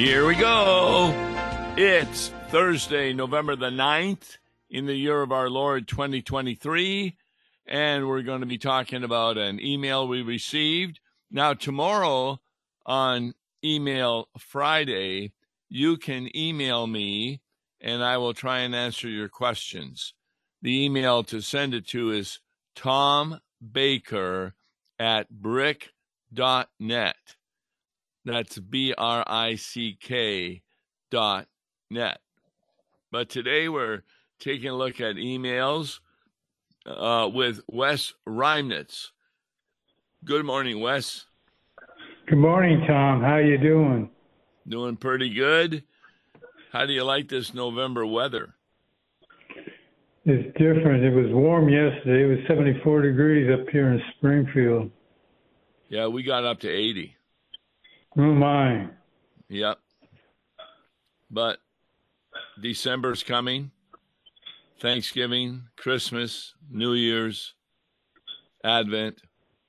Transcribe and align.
Here 0.00 0.26
we 0.26 0.34
go. 0.34 1.12
It's 1.76 2.30
Thursday, 2.48 3.12
November 3.12 3.54
the 3.54 3.68
9th 3.68 4.38
in 4.70 4.86
the 4.86 4.94
year 4.94 5.20
of 5.20 5.30
our 5.30 5.50
Lord 5.50 5.86
2023. 5.86 7.18
And 7.66 8.08
we're 8.08 8.22
going 8.22 8.40
to 8.40 8.46
be 8.46 8.56
talking 8.56 9.04
about 9.04 9.36
an 9.36 9.60
email 9.60 10.08
we 10.08 10.22
received. 10.22 11.00
Now, 11.30 11.52
tomorrow 11.52 12.40
on 12.86 13.34
Email 13.62 14.30
Friday, 14.38 15.32
you 15.68 15.98
can 15.98 16.34
email 16.34 16.86
me 16.86 17.42
and 17.78 18.02
I 18.02 18.16
will 18.16 18.32
try 18.32 18.60
and 18.60 18.74
answer 18.74 19.06
your 19.06 19.28
questions. 19.28 20.14
The 20.62 20.82
email 20.82 21.24
to 21.24 21.42
send 21.42 21.74
it 21.74 21.86
to 21.88 22.10
is 22.10 22.40
tombaker 22.74 24.54
at 24.98 25.28
brick.net. 25.28 25.90
That's 28.24 28.58
B 28.58 28.94
R 28.96 29.24
I 29.26 29.54
C 29.54 29.96
K 30.00 30.62
dot 31.10 31.46
net. 31.90 32.20
But 33.10 33.28
today 33.28 33.68
we're 33.68 34.02
taking 34.38 34.68
a 34.68 34.76
look 34.76 35.00
at 35.00 35.16
emails 35.16 36.00
uh, 36.86 37.28
with 37.32 37.60
Wes 37.68 38.14
Reimnitz. 38.28 39.08
Good 40.24 40.44
morning, 40.44 40.80
Wes. 40.80 41.26
Good 42.26 42.38
morning, 42.38 42.84
Tom. 42.86 43.22
How 43.22 43.38
you 43.38 43.58
doing? 43.58 44.10
Doing 44.68 44.96
pretty 44.96 45.30
good. 45.30 45.82
How 46.72 46.86
do 46.86 46.92
you 46.92 47.04
like 47.04 47.28
this 47.28 47.54
November 47.54 48.06
weather? 48.06 48.54
It's 50.26 50.46
different. 50.58 51.02
It 51.02 51.14
was 51.14 51.32
warm 51.32 51.68
yesterday. 51.68 52.24
It 52.24 52.26
was 52.26 52.38
74 52.46 53.02
degrees 53.02 53.50
up 53.50 53.68
here 53.70 53.90
in 53.92 54.00
Springfield. 54.16 54.90
Yeah, 55.88 56.06
we 56.06 56.22
got 56.22 56.44
up 56.44 56.60
to 56.60 56.68
80. 56.68 57.16
Oh 58.18 58.22
my. 58.22 58.88
Yep. 59.48 59.78
But 61.30 61.58
December's 62.60 63.22
coming. 63.22 63.70
Thanksgiving, 64.80 65.64
Christmas, 65.76 66.54
New 66.70 66.94
Year's, 66.94 67.54
Advent. 68.64 69.20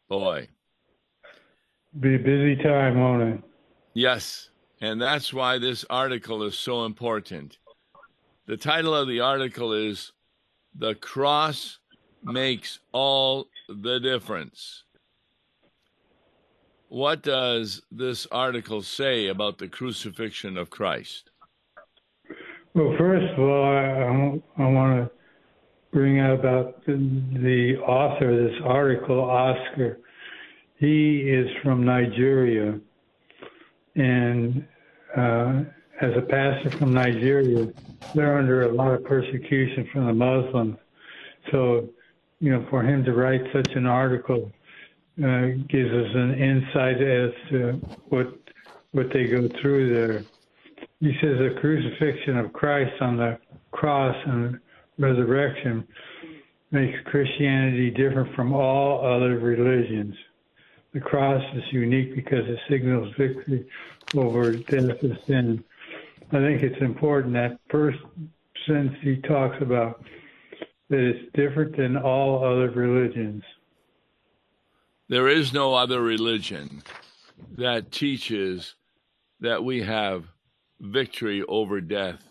Boy. 0.08 0.48
Be 2.00 2.16
a 2.16 2.20
busy 2.20 2.56
time, 2.56 3.00
won't 3.00 3.22
it? 3.22 3.42
Yes. 3.94 4.50
And 4.80 5.02
that's 5.02 5.33
why 5.33 5.59
this 5.59 5.86
article 5.89 6.44
is 6.44 6.58
so 6.58 6.86
important. 6.86 7.58
The 8.48 8.58
title 8.58 8.95
of 8.95 9.08
the 9.08 9.20
article 9.20 9.73
is 9.73 10.11
The 10.73 10.95
Cross 10.95 11.80
Makes 12.23 12.80
All 12.92 13.48
the 13.70 14.00
Difference. 14.00 14.83
What 16.92 17.23
does 17.23 17.81
this 17.89 18.28
article 18.34 18.81
say 18.81 19.28
about 19.28 19.59
the 19.59 19.70
crucifixion 19.70 20.58
of 20.58 20.70
Christ? 20.70 21.30
Well, 22.73 22.94
first 22.98 23.31
of 23.31 23.39
all, 23.39 23.64
I, 23.64 24.61
I, 24.61 24.67
want 24.67 24.98
to 24.98 25.11
bring 25.94 26.20
out 26.20 26.38
about 26.38 26.86
the, 26.86 26.98
the 27.31 27.78
author 27.78 28.31
of 28.31 28.52
this 28.52 28.61
article, 28.66 29.22
Oscar. 29.22 30.00
He 30.80 31.22
is 31.22 31.48
from 31.64 31.86
Nigeria, 31.86 32.78
and 33.95 34.67
uh, 35.16 35.64
as 36.02 36.11
a 36.17 36.22
pastor 36.28 36.72
from 36.72 36.94
Nigeria, 36.94 37.72
they're 38.14 38.38
under 38.38 38.64
a 38.64 38.73
lot 38.73 38.92
of 38.94 39.05
persecution 39.05 39.88
from 39.94 40.08
the 40.08 40.14
Muslims. 40.14 40.76
So, 41.52 41.87
you 42.42 42.52
know, 42.52 42.67
for 42.70 42.83
him 42.83 43.05
to 43.05 43.14
write 43.14 43.43
such 43.54 43.71
an 43.76 43.86
article 43.86 44.52
uh, 45.20 45.48
gives 45.67 45.92
us 45.92 46.16
an 46.16 46.33
insight 46.36 47.02
as 47.02 47.32
to 47.49 47.73
what 48.10 48.38
what 48.92 49.11
they 49.14 49.26
go 49.26 49.48
through 49.61 49.94
there. 49.94 50.23
He 50.99 51.14
says 51.22 51.38
the 51.38 51.55
crucifixion 51.60 52.38
of 52.38 52.52
Christ 52.54 53.02
on 53.02 53.17
the 53.17 53.38
cross 53.72 54.16
and 54.26 54.60
resurrection 54.98 55.88
makes 56.72 56.98
Christianity 57.05 57.89
different 57.89 58.33
from 58.36 58.54
all 58.54 59.05
other 59.05 59.39
religions. 59.39 60.16
The 60.94 60.99
cross 60.99 61.43
is 61.55 61.64
unique 61.72 62.16
because 62.16 62.48
it 62.48 62.60
signals 62.70 63.14
victory 63.17 63.66
over 64.16 64.54
death 64.58 65.02
and 65.04 65.20
sin. 65.26 65.64
I 66.33 66.38
think 66.38 66.64
it's 66.64 66.82
important 66.82 67.33
that 67.33 67.60
first 67.70 67.99
since 68.67 68.92
he 69.02 69.17
talks 69.22 69.61
about 69.61 70.04
that 70.89 70.99
it's 70.99 71.32
different 71.33 71.76
than 71.78 71.98
all 71.98 72.43
other 72.43 72.70
religions. 72.72 73.43
There 75.11 75.27
is 75.27 75.52
no 75.52 75.73
other 75.73 76.02
religion 76.02 76.83
that 77.58 77.92
teaches 77.92 78.76
that 79.42 79.61
we 79.61 79.82
have 79.82 80.23
victory 80.80 81.44
over 81.49 81.82
death 81.82 82.23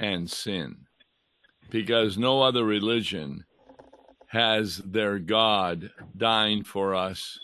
and 0.00 0.28
sin 0.28 0.78
because 1.70 2.18
no 2.18 2.42
other 2.42 2.64
religion 2.64 3.44
has 4.26 4.78
their 4.78 5.20
God 5.20 5.92
dying 6.16 6.64
for 6.64 6.96
us 6.96 7.38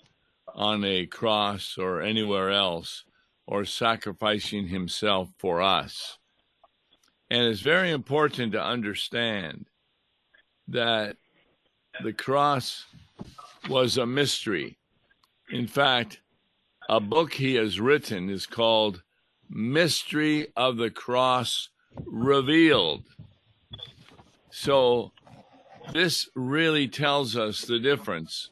on 0.56 0.84
a 0.84 1.07
cross 1.07 1.78
or 1.78 2.03
anywhere 2.03 2.51
else 2.51 3.05
or 3.47 3.65
sacrificing 3.65 4.67
himself 4.67 5.28
for 5.39 5.62
us. 5.62 6.19
And 7.31 7.45
it's 7.45 7.61
very 7.61 7.93
important 7.93 8.51
to 8.55 8.61
understand 8.61 9.67
that 10.67 11.17
the 12.03 12.12
cross 12.12 12.87
was 13.69 13.97
a 13.97 14.05
mystery. 14.05 14.78
In 15.50 15.66
fact, 15.66 16.21
a 16.88 17.00
book 17.00 17.34
he 17.34 17.56
has 17.56 17.81
written 17.81 18.31
is 18.31 18.47
called 18.47 19.03
Mystery 19.49 20.47
of 20.56 20.77
the 20.77 20.91
Cross 20.91 21.71
Revealed. 22.06 23.05
So, 24.53 25.10
this 25.93 26.28
really 26.37 26.87
tells 26.87 27.37
us 27.37 27.62
the 27.62 27.81
difference 27.81 28.50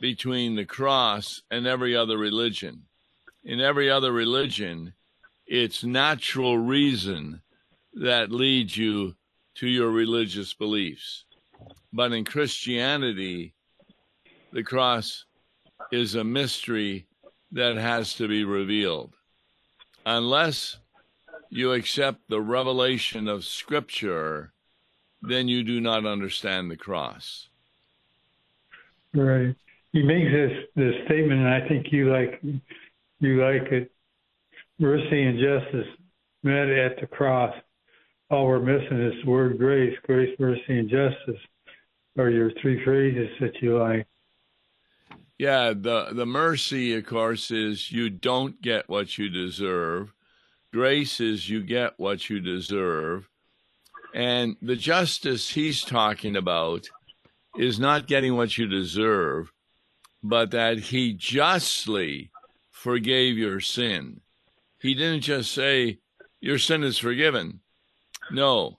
between 0.00 0.54
the 0.54 0.64
cross 0.64 1.42
and 1.50 1.66
every 1.66 1.96
other 1.96 2.16
religion. 2.16 2.82
In 3.42 3.60
every 3.60 3.90
other 3.90 4.12
religion, 4.12 4.94
it's 5.44 5.82
natural 5.82 6.56
reason 6.56 7.42
that 7.94 8.30
leads 8.30 8.76
you 8.76 9.16
to 9.56 9.66
your 9.66 9.90
religious 9.90 10.54
beliefs. 10.54 11.24
But 11.92 12.12
in 12.12 12.24
Christianity, 12.24 13.54
the 14.52 14.62
cross 14.62 15.24
is 15.92 16.14
a 16.14 16.24
mystery 16.24 17.06
that 17.52 17.76
has 17.76 18.14
to 18.14 18.26
be 18.26 18.44
revealed 18.44 19.14
unless 20.06 20.78
you 21.50 21.72
accept 21.72 22.28
the 22.28 22.40
revelation 22.40 23.28
of 23.28 23.44
Scripture, 23.44 24.52
then 25.20 25.48
you 25.48 25.62
do 25.62 25.80
not 25.80 26.06
understand 26.06 26.70
the 26.70 26.76
cross. 26.76 27.48
Right. 29.14 29.54
He 29.92 30.02
makes 30.02 30.32
this 30.32 30.52
this 30.74 30.94
statement, 31.04 31.40
and 31.40 31.48
I 31.48 31.68
think 31.68 31.92
you 31.92 32.10
like 32.10 32.42
you 33.20 33.44
like 33.44 33.70
it. 33.70 33.92
Mercy 34.78 35.22
and 35.22 35.38
justice 35.38 35.86
met 36.42 36.68
at 36.68 36.98
the 36.98 37.06
cross. 37.06 37.54
All 38.30 38.46
we're 38.46 38.58
missing 38.58 39.02
is 39.02 39.22
the 39.22 39.30
word 39.30 39.58
grace. 39.58 39.96
Grace, 40.04 40.34
mercy, 40.38 40.78
and 40.78 40.88
justice 40.88 41.40
are 42.16 42.30
your 42.30 42.50
three 42.62 42.82
phrases 42.82 43.28
that 43.40 43.60
you 43.60 43.78
like. 43.78 44.06
Yeah, 45.38 45.72
the 45.74 46.10
the 46.12 46.26
mercy, 46.26 46.94
of 46.94 47.06
course, 47.06 47.50
is 47.50 47.90
you 47.90 48.10
don't 48.10 48.60
get 48.62 48.88
what 48.88 49.18
you 49.18 49.28
deserve. 49.28 50.12
Grace 50.72 51.20
is 51.20 51.48
you 51.48 51.62
get 51.62 51.94
what 51.98 52.30
you 52.30 52.40
deserve. 52.40 53.28
And 54.14 54.56
the 54.62 54.76
justice 54.76 55.50
he's 55.50 55.82
talking 55.82 56.36
about 56.36 56.88
is 57.56 57.78
not 57.78 58.06
getting 58.06 58.36
what 58.36 58.56
you 58.56 58.66
deserve, 58.66 59.52
but 60.22 60.50
that 60.50 60.78
he 60.78 61.12
justly 61.12 62.30
forgave 62.70 63.36
your 63.36 63.60
sin. 63.60 64.20
He 64.80 64.94
didn't 64.94 65.22
just 65.22 65.52
say, 65.52 65.98
Your 66.40 66.58
sin 66.58 66.82
is 66.82 66.98
forgiven. 66.98 67.60
No, 68.30 68.78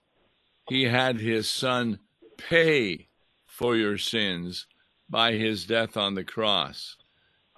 he 0.68 0.84
had 0.84 1.20
his 1.20 1.48
son 1.48 1.98
pay 2.36 3.08
for 3.46 3.76
your 3.76 3.98
sins 3.98 4.66
by 5.14 5.34
his 5.34 5.64
death 5.64 5.96
on 5.96 6.16
the 6.16 6.24
cross. 6.24 6.96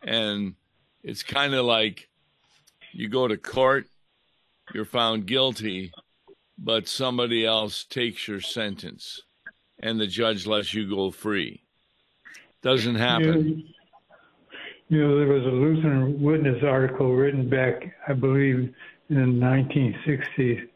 And 0.02 0.56
it's 1.02 1.22
kind 1.22 1.54
of 1.54 1.64
like 1.64 2.06
you 2.92 3.08
go 3.08 3.26
to 3.26 3.38
court, 3.38 3.86
you're 4.74 4.84
found 4.84 5.24
guilty, 5.24 5.90
but 6.58 6.86
somebody 6.86 7.46
else 7.46 7.84
takes 7.84 8.28
your 8.28 8.42
sentence 8.42 9.22
and 9.78 9.98
the 9.98 10.06
judge 10.06 10.46
lets 10.46 10.74
you 10.74 10.86
go 10.86 11.10
free. 11.10 11.62
Doesn't 12.60 12.96
happen. 12.96 13.64
You 14.90 15.02
know, 15.02 15.16
there 15.16 15.26
was 15.26 15.44
a 15.44 15.56
Lutheran 15.56 16.20
Witness 16.20 16.62
article 16.62 17.14
written 17.14 17.48
back, 17.48 17.90
I 18.06 18.12
believe, 18.12 18.74
in 19.08 19.40
the 19.40 19.46
1960s 19.46 20.68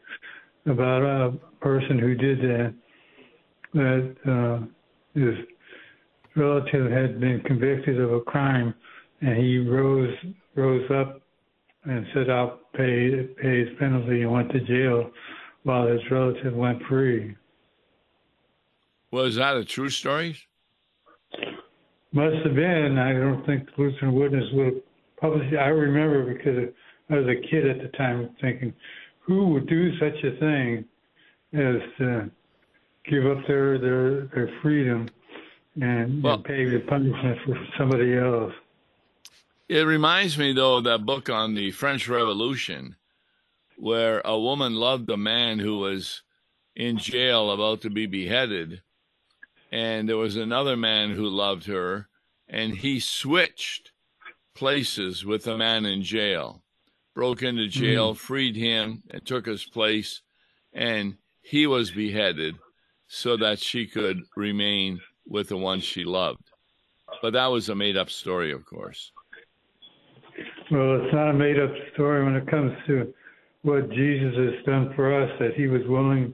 about 0.65 1.03
a 1.03 1.37
person 1.59 1.99
who 1.99 2.15
did 2.15 2.39
that. 2.39 2.73
That 3.75 4.15
uh, 4.25 4.65
is 5.13 5.37
relative 6.35 6.91
had 6.91 7.19
been 7.19 7.41
convicted 7.41 7.99
of 7.99 8.13
a 8.13 8.21
crime, 8.21 8.73
and 9.21 9.37
he 9.37 9.59
rose 9.59 10.15
rose 10.55 10.89
up 10.91 11.21
and 11.83 12.05
said, 12.13 12.29
"I'll 12.29 12.59
pay 12.73 13.27
pay 13.41 13.65
his 13.65 13.77
penalty 13.77 14.21
and 14.21 14.31
went 14.31 14.51
to 14.51 14.59
jail 14.61 15.11
while 15.63 15.87
his 15.87 16.01
relative 16.09 16.53
went 16.53 16.81
free. 16.83 17.35
Was 19.11 19.35
that 19.35 19.57
a 19.57 19.65
true 19.65 19.89
story? 19.89 20.37
Must 22.13 22.45
have 22.45 22.55
been. 22.55 22.97
I 22.97 23.13
don't 23.13 23.45
think 23.45 23.67
the 23.75 23.83
Lutheran 23.83 24.13
Witness 24.13 24.45
would 24.53 24.65
have 24.65 24.83
published 25.19 25.53
it. 25.53 25.57
I 25.57 25.67
remember 25.67 26.33
because 26.33 26.73
I 27.09 27.15
was 27.15 27.27
a 27.27 27.47
kid 27.47 27.67
at 27.67 27.81
the 27.81 27.89
time 27.97 28.29
thinking, 28.41 28.73
who 29.19 29.49
would 29.49 29.67
do 29.67 29.97
such 29.97 30.23
a 30.23 30.37
thing 30.39 30.85
as 31.53 31.81
to 31.99 32.31
give 33.09 33.25
up 33.25 33.45
their 33.47 33.77
their, 33.77 34.27
their 34.27 34.49
freedom 34.61 35.09
and, 35.79 36.23
well, 36.23 36.35
and 36.35 36.43
pay 36.43 36.65
the 36.65 36.79
punishment 36.79 37.37
for 37.45 37.57
somebody 37.77 38.15
else? 38.15 38.53
It 39.69 39.85
reminds 39.85 40.37
me, 40.37 40.53
though, 40.53 40.77
of 40.77 40.83
that 40.83 41.05
book 41.05 41.29
on 41.29 41.55
the 41.55 41.71
French 41.71 42.09
Revolution, 42.09 42.95
where 43.77 44.21
a 44.25 44.37
woman 44.37 44.75
loved 44.75 45.09
a 45.09 45.17
man 45.17 45.59
who 45.59 45.77
was 45.77 46.23
in 46.75 46.97
jail 46.97 47.51
about 47.51 47.81
to 47.81 47.89
be 47.89 48.05
beheaded, 48.05 48.81
and 49.71 50.09
there 50.09 50.17
was 50.17 50.35
another 50.35 50.75
man 50.75 51.11
who 51.11 51.27
loved 51.27 51.65
her, 51.65 52.09
and 52.49 52.75
he 52.75 52.99
switched 52.99 53.91
places 54.53 55.25
with 55.25 55.45
the 55.45 55.57
man 55.57 55.85
in 55.85 56.03
jail, 56.03 56.61
broke 57.15 57.41
into 57.41 57.67
jail, 57.67 58.13
mm. 58.13 58.17
freed 58.17 58.55
him, 58.55 59.03
and 59.09 59.25
took 59.25 59.45
his 59.45 59.63
place, 59.63 60.21
and 60.73 61.15
he 61.41 61.65
was 61.65 61.91
beheaded 61.91 62.55
so 63.07 63.37
that 63.37 63.59
she 63.59 63.87
could 63.87 64.21
remain 64.35 64.99
with 65.31 65.49
the 65.49 65.57
one 65.57 65.79
she 65.79 66.03
loved. 66.03 66.51
But 67.21 67.33
that 67.33 67.47
was 67.47 67.69
a 67.69 67.75
made 67.75 67.97
up 67.97 68.09
story, 68.09 68.51
of 68.51 68.65
course. 68.65 69.11
Well, 70.69 71.01
it's 71.01 71.13
not 71.13 71.29
a 71.29 71.33
made 71.33 71.59
up 71.59 71.71
story 71.93 72.23
when 72.23 72.35
it 72.35 72.47
comes 72.47 72.73
to 72.87 73.13
what 73.63 73.89
Jesus 73.91 74.33
has 74.35 74.65
done 74.65 74.93
for 74.95 75.23
us, 75.23 75.29
that 75.39 75.53
he 75.55 75.67
was 75.67 75.81
willing 75.87 76.33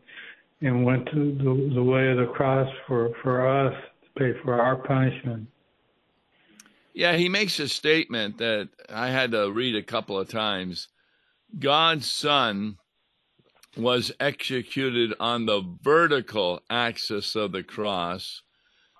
and 0.62 0.84
went 0.84 1.06
to 1.08 1.36
the, 1.38 1.76
the 1.76 1.84
way 1.84 2.10
of 2.10 2.18
the 2.18 2.32
cross 2.34 2.70
for, 2.88 3.12
for 3.22 3.48
us 3.48 3.74
to 4.04 4.20
pay 4.20 4.40
for 4.44 4.60
our 4.60 4.76
punishment. 4.76 5.48
Yeah, 6.94 7.16
he 7.16 7.30
makes 7.30 7.60
a 7.60 7.68
statement 7.68 8.40
that 8.40 8.70
I 8.90 9.10
had 9.10 9.32
to 9.32 9.52
read 9.52 9.76
a 9.76 9.84
couple 9.84 10.20
of 10.20 10.30
times. 10.30 10.88
God's 11.60 12.10
Son 12.10 12.78
was 13.76 14.12
executed 14.20 15.14
on 15.20 15.46
the 15.46 15.62
vertical 15.84 16.62
axis 16.70 17.36
of 17.36 17.52
the 17.52 17.62
cross, 17.62 18.42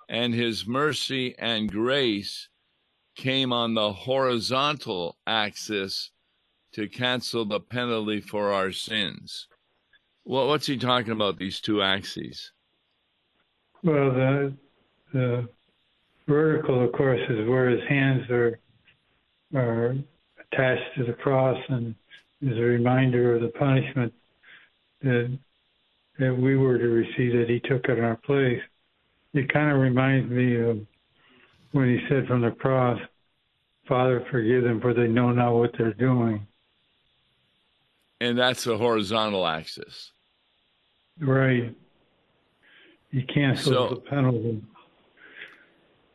and 0.08 0.34
his 0.34 0.66
mercy 0.66 1.34
and 1.38 1.70
grace 1.70 2.48
came 3.14 3.52
on 3.52 3.74
the 3.74 3.92
horizontal 3.92 5.16
axis 5.26 6.10
to 6.72 6.88
cancel 6.88 7.44
the 7.44 7.60
penalty 7.60 8.20
for 8.20 8.52
our 8.52 8.72
sins. 8.72 9.48
Well, 10.24 10.48
what's 10.48 10.66
he 10.66 10.76
talking 10.76 11.12
about, 11.12 11.38
these 11.38 11.60
two 11.60 11.82
axes? 11.82 12.52
Well, 13.82 14.10
the, 14.12 14.52
the 15.12 15.48
vertical, 16.26 16.84
of 16.84 16.92
course, 16.92 17.20
is 17.28 17.48
where 17.48 17.70
his 17.70 17.86
hands 17.88 18.30
are, 18.30 18.58
are 19.54 19.96
attached 20.52 20.96
to 20.96 21.04
the 21.04 21.14
cross 21.14 21.58
and 21.68 21.94
is 22.40 22.56
a 22.56 22.62
reminder 22.62 23.34
of 23.34 23.42
the 23.42 23.48
punishment 23.48 24.12
that, 25.02 25.38
that 26.18 26.36
we 26.36 26.56
were 26.56 26.78
to 26.78 26.88
receive 26.88 27.32
that 27.32 27.48
he 27.48 27.60
took 27.60 27.88
in 27.88 28.04
our 28.04 28.16
place. 28.16 28.60
It 29.34 29.52
kind 29.52 29.70
of 29.70 29.80
reminds 29.80 30.30
me 30.30 30.56
of 30.60 30.78
when 31.72 31.88
he 31.88 32.06
said 32.08 32.26
from 32.26 32.40
the 32.40 32.50
cross, 32.50 32.98
Father, 33.86 34.24
forgive 34.30 34.64
them, 34.64 34.80
for 34.80 34.94
they 34.94 35.06
know 35.06 35.30
not 35.30 35.54
what 35.54 35.70
they're 35.76 35.92
doing. 35.94 36.46
And 38.20 38.38
that's 38.38 38.64
the 38.64 38.76
horizontal 38.76 39.46
axis. 39.46 40.12
Right. 41.20 41.74
He 43.10 43.22
cancels 43.22 43.74
so, 43.74 43.88
the 43.88 44.00
penalty. 44.02 44.62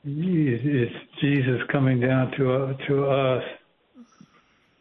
It's 0.06 0.94
Jesus 1.21 1.62
coming 1.71 2.00
down 2.01 2.31
to 2.38 2.54
uh, 2.54 2.74
to 2.88 3.06
us 3.06 3.44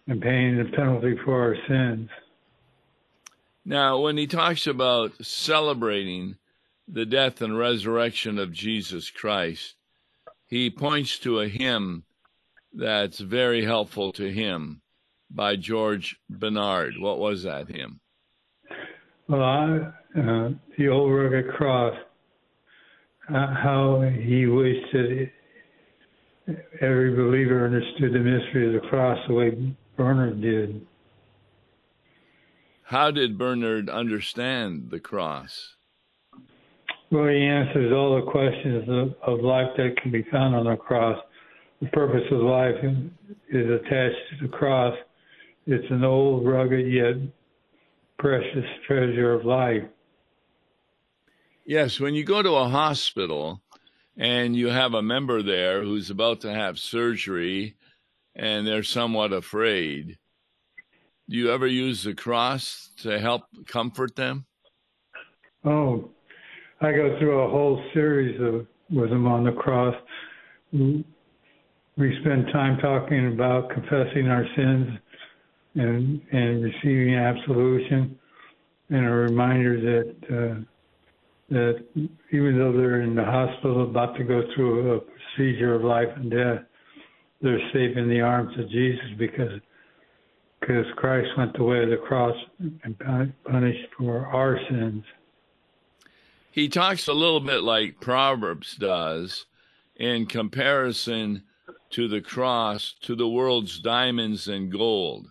and 0.08 0.20
paying 0.20 0.58
the 0.58 0.64
penalty 0.76 1.16
for 1.24 1.40
our 1.40 1.56
sins. 1.68 2.10
Now, 3.64 4.00
when 4.00 4.16
he 4.16 4.26
talks 4.26 4.66
about 4.66 5.12
celebrating 5.24 6.36
the 6.88 7.06
death 7.06 7.40
and 7.40 7.58
resurrection 7.58 8.38
of 8.38 8.52
Jesus 8.52 9.10
Christ, 9.10 9.76
he 10.46 10.70
points 10.70 11.18
to 11.20 11.40
a 11.40 11.48
hymn 11.48 12.04
that's 12.72 13.18
very 13.18 13.64
helpful 13.64 14.12
to 14.12 14.30
him 14.30 14.82
by 15.30 15.56
George 15.56 16.16
Bennard. 16.28 16.94
What 16.98 17.18
was 17.18 17.42
that 17.44 17.68
hymn? 17.68 18.00
Well, 19.28 19.42
I, 19.42 19.92
uh, 20.18 20.50
the 20.76 20.88
old 20.88 21.12
rugged 21.12 21.52
cross, 21.54 21.94
uh, 23.28 23.54
how 23.54 24.00
he 24.00 24.46
wished 24.46 24.92
that 24.92 25.30
every 26.80 27.14
believer 27.14 27.64
understood 27.64 28.12
the 28.12 28.18
mystery 28.18 28.66
of 28.66 28.82
the 28.82 28.88
cross 28.88 29.18
the 29.28 29.34
way 29.34 29.74
Bennard 29.96 30.40
did. 30.40 30.86
How 32.82 33.10
did 33.10 33.38
Bennard 33.38 33.88
understand 33.88 34.90
the 34.90 35.00
cross? 35.00 35.76
Well, 37.12 37.28
he 37.28 37.42
answers 37.42 37.92
all 37.92 38.16
the 38.16 38.30
questions 38.30 38.88
of, 38.88 39.14
of 39.38 39.44
life 39.44 39.68
that 39.76 40.00
can 40.00 40.10
be 40.10 40.22
found 40.32 40.54
on 40.54 40.64
the 40.64 40.76
cross. 40.76 41.18
The 41.82 41.88
purpose 41.88 42.24
of 42.30 42.40
life 42.40 42.74
is 43.50 43.66
attached 43.70 44.16
to 44.30 44.36
the 44.40 44.48
cross. 44.48 44.96
It's 45.66 45.84
an 45.90 46.04
old, 46.04 46.46
rugged, 46.46 46.90
yet 46.90 47.16
precious 48.18 48.64
treasure 48.86 49.34
of 49.34 49.44
life. 49.44 49.82
Yes, 51.66 52.00
when 52.00 52.14
you 52.14 52.24
go 52.24 52.42
to 52.42 52.54
a 52.54 52.68
hospital 52.70 53.60
and 54.16 54.56
you 54.56 54.68
have 54.68 54.94
a 54.94 55.02
member 55.02 55.42
there 55.42 55.82
who's 55.82 56.08
about 56.08 56.40
to 56.40 56.54
have 56.54 56.78
surgery 56.78 57.76
and 58.34 58.66
they're 58.66 58.82
somewhat 58.82 59.34
afraid, 59.34 60.16
do 61.28 61.36
you 61.36 61.52
ever 61.52 61.66
use 61.66 62.04
the 62.04 62.14
cross 62.14 62.88
to 63.02 63.18
help 63.18 63.42
comfort 63.66 64.16
them? 64.16 64.46
Oh, 65.62 66.08
I 66.82 66.90
go 66.90 67.16
through 67.20 67.40
a 67.40 67.48
whole 67.48 67.80
series 67.94 68.40
of 68.40 68.66
with 68.90 69.10
them 69.10 69.26
on 69.26 69.44
the 69.44 69.52
cross. 69.52 69.94
We 70.72 71.04
spend 72.20 72.46
time 72.52 72.78
talking 72.78 73.32
about 73.32 73.70
confessing 73.70 74.26
our 74.26 74.44
sins 74.56 74.88
and 75.76 76.20
and 76.32 76.64
receiving 76.64 77.14
absolution, 77.14 78.18
and 78.90 79.06
a 79.06 79.10
reminder 79.10 79.80
that 79.80 80.14
uh, 80.26 80.60
that 81.50 81.84
even 82.32 82.58
though 82.58 82.72
they're 82.72 83.02
in 83.02 83.14
the 83.14 83.24
hospital 83.24 83.84
about 83.88 84.16
to 84.16 84.24
go 84.24 84.42
through 84.54 84.94
a 84.94 85.00
procedure 85.00 85.74
of 85.74 85.84
life 85.84 86.08
and 86.16 86.32
death, 86.32 86.64
they're 87.40 87.60
safe 87.72 87.96
in 87.96 88.08
the 88.08 88.20
arms 88.20 88.58
of 88.58 88.68
Jesus 88.70 89.04
because 89.18 89.60
because 90.60 90.86
Christ 90.96 91.28
went 91.38 91.56
the 91.56 91.62
way 91.62 91.84
of 91.84 91.90
the 91.90 91.96
cross 91.96 92.36
and 92.82 92.96
punished 93.44 93.86
for 93.96 94.26
our 94.26 94.58
sins 94.68 95.04
he 96.52 96.68
talks 96.68 97.08
a 97.08 97.12
little 97.14 97.40
bit 97.40 97.62
like 97.62 98.00
Proverbs 98.00 98.76
does 98.76 99.46
in 99.96 100.26
comparison 100.26 101.42
to 101.90 102.08
the 102.08 102.20
cross 102.20 102.94
to 103.02 103.16
the 103.16 103.28
world's 103.28 103.80
diamonds 103.80 104.48
and 104.48 104.70
gold. 104.70 105.28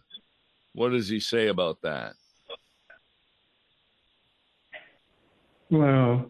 What 0.73 0.89
does 0.89 1.07
he 1.07 1.19
say 1.19 1.47
about 1.47 1.81
that? 1.83 2.13
Well, 5.69 6.25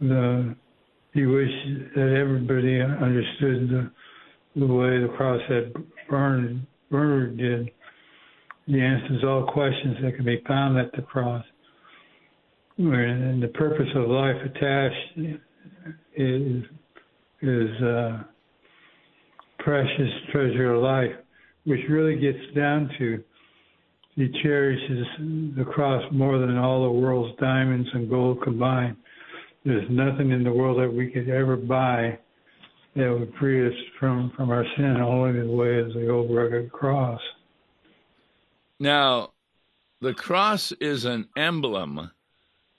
the 0.00 0.54
he 1.14 1.24
wished 1.24 1.94
that 1.94 2.14
everybody 2.20 2.80
understood 2.80 3.70
the 3.70 3.90
the 4.56 4.66
way 4.66 5.00
the 5.00 5.12
cross 5.16 5.40
had 5.48 5.72
burned 6.08 6.66
burned 6.90 7.38
did. 7.38 7.70
He 8.66 8.80
answers 8.80 9.22
all 9.22 9.46
questions 9.52 9.96
that 10.02 10.16
can 10.16 10.24
be 10.24 10.42
found 10.46 10.76
at 10.76 10.90
the 10.92 11.02
cross 11.02 11.44
and 12.78 13.42
the 13.42 13.48
purpose 13.48 13.88
of 13.94 14.08
life 14.08 14.36
attached 14.44 15.38
is 16.14 16.62
is 17.42 17.82
uh, 17.82 18.22
precious 19.58 20.10
treasure 20.32 20.74
of 20.74 20.82
life, 20.82 21.12
which 21.64 21.80
really 21.88 22.18
gets 22.18 22.38
down 22.54 22.90
to 22.98 23.22
he 24.16 24.30
cherishes 24.42 25.06
the 25.56 25.64
cross 25.64 26.02
more 26.10 26.38
than 26.38 26.56
all 26.56 26.84
the 26.84 26.90
world's 26.90 27.38
diamonds 27.38 27.88
and 27.92 28.08
gold 28.08 28.42
combined. 28.42 28.96
There's 29.64 29.88
nothing 29.90 30.30
in 30.30 30.42
the 30.42 30.52
world 30.52 30.78
that 30.80 30.90
we 30.90 31.10
could 31.10 31.28
ever 31.28 31.56
buy 31.56 32.18
that 32.94 33.12
would 33.12 33.34
free 33.38 33.66
us 33.66 33.74
from, 34.00 34.32
from 34.34 34.50
our 34.50 34.64
sin, 34.76 34.96
only 34.96 35.38
the 35.38 35.52
way 35.52 35.80
of 35.80 35.92
the 35.92 36.08
old 36.08 36.34
rugged 36.34 36.72
cross. 36.72 37.20
Now, 38.80 39.32
the 40.00 40.14
cross 40.14 40.72
is 40.80 41.04
an 41.04 41.28
emblem 41.36 42.10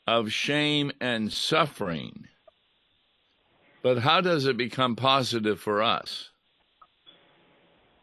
of 0.08 0.32
shame 0.32 0.92
and 1.02 1.32
suffering. 1.32 2.28
But 3.84 4.00
how 4.00 4.22
does 4.22 4.46
it 4.46 4.58
become 4.58 4.96
positive 4.96 5.60
for 5.60 5.84
us? 5.84 6.30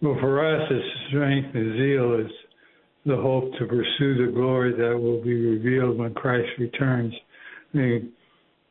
Well, 0.00 0.16
for 0.20 0.44
us, 0.44 0.68
the 0.68 0.80
strength 1.08 1.54
and 1.54 1.78
zeal 1.78 2.20
is 2.20 2.32
the 3.06 3.16
hope 3.16 3.52
to 3.58 3.66
pursue 3.66 4.26
the 4.26 4.32
glory 4.32 4.73
that 4.73 4.99
will 4.99 5.23
be 5.23 5.34
revealed 5.34 5.99
when 5.99 6.12
Christ 6.14 6.49
returns. 6.58 7.14
I 7.73 7.76
mean, 7.76 8.12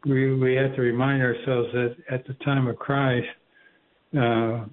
we 0.06 0.36
we 0.36 0.56
have 0.56 0.76
to 0.76 0.82
remind 0.82 1.22
ourselves 1.22 1.70
that 1.74 1.96
at 2.10 2.26
the 2.28 2.34
time 2.46 2.68
of 2.68 2.78
Christ, 2.78 3.28
uh, 4.16 4.66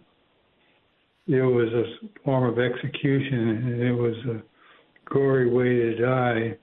it 1.27 1.43
was 1.43 1.69
a 1.73 2.09
form 2.25 2.45
of 2.45 2.59
execution, 2.59 3.49
and 3.49 3.83
it 3.83 3.93
was 3.93 4.17
a 4.29 4.43
gory 5.11 5.49
way 5.51 5.77
to 5.77 5.97
die 5.97 6.57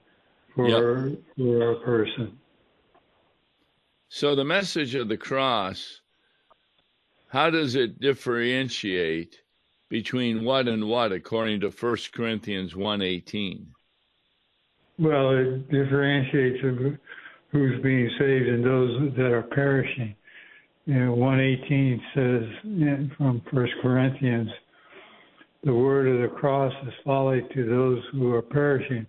for 0.58 1.06
yep. 1.08 1.18
for 1.36 1.70
a 1.70 1.80
person. 1.80 2.36
So 4.08 4.34
the 4.34 4.44
message 4.44 4.96
of 4.96 5.08
the 5.08 5.16
cross, 5.16 6.00
how 7.28 7.50
does 7.50 7.76
it 7.76 8.00
differentiate 8.00 9.36
between 9.88 10.44
what 10.44 10.66
and 10.66 10.88
what 10.88 11.12
according 11.12 11.60
to 11.60 11.70
1 11.70 11.96
Corinthians 12.12 12.74
1:18? 12.74 13.66
Well, 14.98 15.30
it 15.30 15.70
differentiates 15.70 16.58
who's 17.52 17.82
being 17.82 18.10
saved 18.18 18.48
and 18.48 18.64
those 18.64 19.14
that 19.14 19.32
are 19.32 19.42
perishing. 19.42 20.16
You 20.86 20.94
know, 20.94 21.14
118 21.14 22.02
says 22.14 23.10
from 23.16 23.42
First 23.52 23.74
Corinthians, 23.80 24.50
the 25.62 25.74
word 25.74 26.08
of 26.08 26.20
the 26.22 26.36
cross 26.36 26.72
is 26.84 26.94
folly 27.04 27.42
to 27.54 27.64
those 27.64 28.02
who 28.10 28.32
are 28.34 28.42
perishing, 28.42 29.06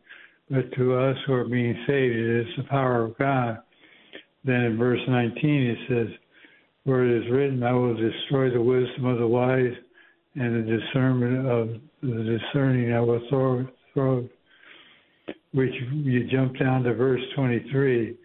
but 0.49 0.71
to 0.73 0.95
us 0.95 1.17
who 1.25 1.33
are 1.33 1.45
being 1.45 1.75
saved, 1.87 2.15
it 2.15 2.47
is 2.47 2.55
the 2.57 2.63
power 2.63 3.03
of 3.05 3.17
God. 3.17 3.59
Then 4.43 4.61
in 4.61 4.77
verse 4.77 5.01
19 5.07 5.61
it 5.63 5.77
says, 5.87 6.07
where 6.85 7.05
it 7.05 7.23
is 7.23 7.31
written, 7.31 7.61
I 7.63 7.73
will 7.73 7.95
destroy 7.95 8.49
the 8.49 8.61
wisdom 8.61 9.05
of 9.05 9.19
the 9.19 9.27
wise 9.27 9.73
and 10.35 10.55
the 10.55 10.77
discernment 10.77 11.47
of 11.47 11.81
the 12.01 12.39
discerning 12.39 12.93
I 12.93 13.01
will 13.01 13.21
throw, 13.29 13.67
throw 13.93 14.29
which 15.51 15.73
you 15.91 16.27
jump 16.29 16.57
down 16.57 16.83
to 16.83 16.93
verse 16.93 17.21
23 17.35 18.17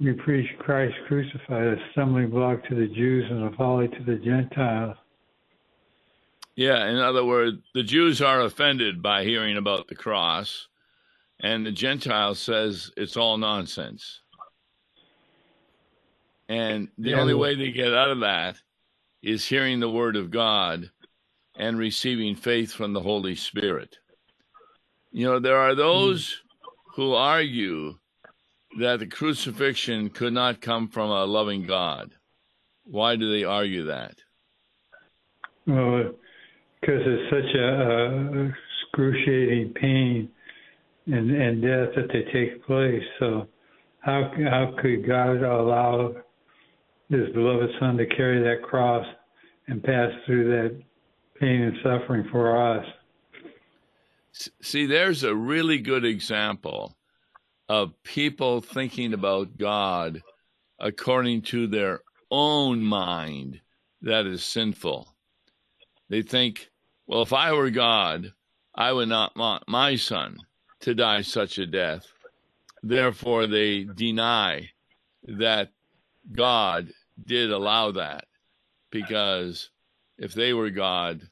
we 0.00 0.12
preach 0.12 0.46
Christ 0.58 0.94
crucified, 1.06 1.66
a 1.66 1.76
stumbling 1.92 2.30
block 2.30 2.66
to 2.68 2.74
the 2.74 2.86
Jews 2.86 3.24
and 3.30 3.44
a 3.44 3.56
folly 3.56 3.88
to 3.88 4.04
the 4.04 4.16
Gentiles. 4.16 4.96
Yeah, 6.54 6.88
in 6.88 6.96
other 6.96 7.24
words, 7.24 7.58
the 7.74 7.82
Jews 7.82 8.20
are 8.20 8.40
offended 8.40 9.02
by 9.02 9.24
hearing 9.24 9.56
about 9.56 9.88
the 9.88 9.94
cross, 9.94 10.68
and 11.40 11.66
the 11.66 11.72
Gentile 11.72 12.34
says 12.34 12.90
it's 12.96 13.16
all 13.16 13.36
nonsense. 13.36 14.20
And 16.48 16.88
the 16.96 17.10
yeah. 17.10 17.20
only 17.20 17.34
way 17.34 17.54
to 17.54 17.72
get 17.72 17.92
out 17.92 18.10
of 18.10 18.20
that 18.20 18.56
is 19.22 19.44
hearing 19.44 19.80
the 19.80 19.90
word 19.90 20.16
of 20.16 20.30
God 20.30 20.90
and 21.56 21.78
receiving 21.78 22.36
faith 22.36 22.72
from 22.72 22.92
the 22.92 23.00
Holy 23.00 23.34
Spirit. 23.34 23.98
You 25.10 25.26
know, 25.26 25.38
there 25.40 25.56
are 25.56 25.74
those 25.74 26.32
hmm. 26.32 26.92
who 26.94 27.14
argue 27.14 27.98
that 28.78 29.00
the 29.00 29.06
crucifixion 29.06 30.10
could 30.10 30.32
not 30.32 30.60
come 30.60 30.88
from 30.88 31.10
a 31.10 31.24
loving 31.24 31.66
God. 31.66 32.12
Why 32.84 33.16
do 33.16 33.32
they 33.32 33.44
argue 33.44 33.86
that? 33.86 34.14
Well, 35.66 36.12
because 36.80 37.00
it's 37.04 37.30
such 37.30 37.54
a, 37.56 37.68
a 37.68 38.54
excruciating 38.92 39.74
pain 39.74 40.28
and, 41.06 41.30
and 41.30 41.62
death 41.62 41.94
that 41.94 42.08
they 42.12 42.24
take 42.32 42.64
place. 42.64 43.02
So, 43.18 43.48
how 44.00 44.30
how 44.50 44.74
could 44.80 45.06
God 45.06 45.42
allow 45.42 46.14
His 47.08 47.28
beloved 47.32 47.70
Son 47.80 47.96
to 47.96 48.06
carry 48.06 48.42
that 48.42 48.62
cross 48.62 49.06
and 49.68 49.82
pass 49.82 50.10
through 50.24 50.48
that 50.50 50.82
pain 51.40 51.62
and 51.62 51.76
suffering 51.82 52.28
for 52.30 52.76
us? 52.78 52.86
See, 54.60 54.86
there's 54.86 55.22
a 55.22 55.34
really 55.34 55.78
good 55.78 56.04
example 56.04 56.96
of 57.68 58.00
people 58.02 58.60
thinking 58.60 59.14
about 59.14 59.56
God 59.56 60.22
according 60.78 61.42
to 61.42 61.66
their 61.66 62.00
own 62.30 62.82
mind 62.82 63.60
that 64.02 64.26
is 64.26 64.44
sinful. 64.44 65.08
They 66.08 66.22
think, 66.22 66.70
well, 67.06 67.22
if 67.22 67.32
I 67.32 67.52
were 67.52 67.70
God, 67.70 68.32
I 68.74 68.92
would 68.92 69.08
not 69.08 69.36
want 69.36 69.64
my 69.66 69.96
son 69.96 70.45
to 70.80 70.94
die 70.94 71.22
such 71.22 71.58
a 71.58 71.66
death. 71.66 72.06
Therefore, 72.82 73.46
they 73.46 73.84
deny 73.84 74.70
that 75.24 75.72
God 76.32 76.90
did 77.24 77.50
allow 77.50 77.92
that 77.92 78.26
because 78.90 79.70
if 80.18 80.34
they 80.34 80.52
were 80.52 80.70
God, 80.70 81.22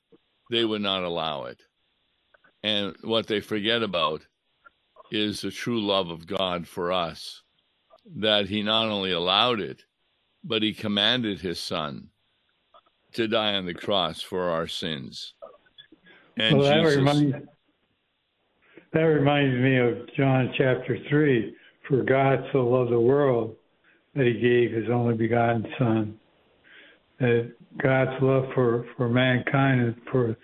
they 0.50 0.64
would 0.64 0.82
not 0.82 1.02
allow 1.04 1.44
it. 1.44 1.62
And 2.62 2.96
what 3.02 3.26
they 3.26 3.40
forget 3.40 3.82
about 3.82 4.26
is 5.10 5.40
the 5.40 5.50
true 5.50 5.80
love 5.80 6.08
of 6.08 6.26
God 6.26 6.66
for 6.66 6.92
us, 6.92 7.42
that 8.16 8.48
he 8.48 8.62
not 8.62 8.88
only 8.88 9.12
allowed 9.12 9.60
it, 9.60 9.84
but 10.42 10.62
he 10.62 10.72
commanded 10.72 11.40
his 11.40 11.60
son 11.60 12.08
to 13.12 13.28
die 13.28 13.54
on 13.54 13.66
the 13.66 13.74
cross 13.74 14.20
for 14.20 14.50
our 14.50 14.66
sins. 14.66 15.34
And 16.36 16.58
well, 16.58 16.82
Jesus, 16.82 16.96
reminds, 16.96 17.46
that 18.94 19.00
reminds 19.00 19.60
me 19.60 19.76
of 19.76 20.14
John 20.16 20.52
chapter 20.56 20.98
3. 21.10 21.54
For 21.88 22.02
God 22.02 22.38
so 22.52 22.66
loved 22.66 22.92
the 22.92 23.00
world 23.00 23.56
that 24.14 24.26
he 24.26 24.40
gave 24.40 24.72
his 24.72 24.88
only 24.90 25.14
begotten 25.14 25.66
Son. 25.78 26.18
That 27.20 27.52
God's 27.82 28.22
love 28.22 28.44
for, 28.54 28.86
for 28.96 29.08
mankind 29.08 29.80
and 29.80 29.96
for 30.10 30.36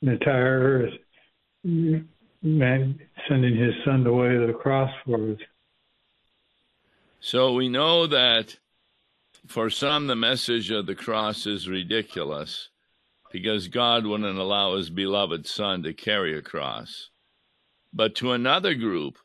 the 0.00 0.12
entire 0.12 0.88
earth 0.88 2.06
man 2.42 2.98
sending 3.28 3.56
his 3.56 3.74
son 3.84 4.04
the 4.04 4.12
way 4.12 4.28
to 4.28 4.46
the 4.46 4.52
cross 4.52 4.90
for 5.04 5.32
us. 5.32 5.38
So 7.20 7.52
we 7.54 7.68
know 7.68 8.06
that 8.06 8.56
for 9.46 9.68
some, 9.68 10.06
the 10.06 10.16
message 10.16 10.70
of 10.70 10.86
the 10.86 10.94
cross 10.94 11.46
is 11.46 11.68
ridiculous 11.68 12.68
because 13.32 13.68
God 13.68 14.06
wouldn't 14.06 14.38
allow 14.38 14.76
his 14.76 14.90
beloved 14.90 15.46
son 15.46 15.82
to 15.82 15.92
carry 15.92 16.36
a 16.36 16.42
cross. 16.42 17.10
But 17.96 18.14
to 18.16 18.32
another 18.32 18.74
group, 18.74 19.16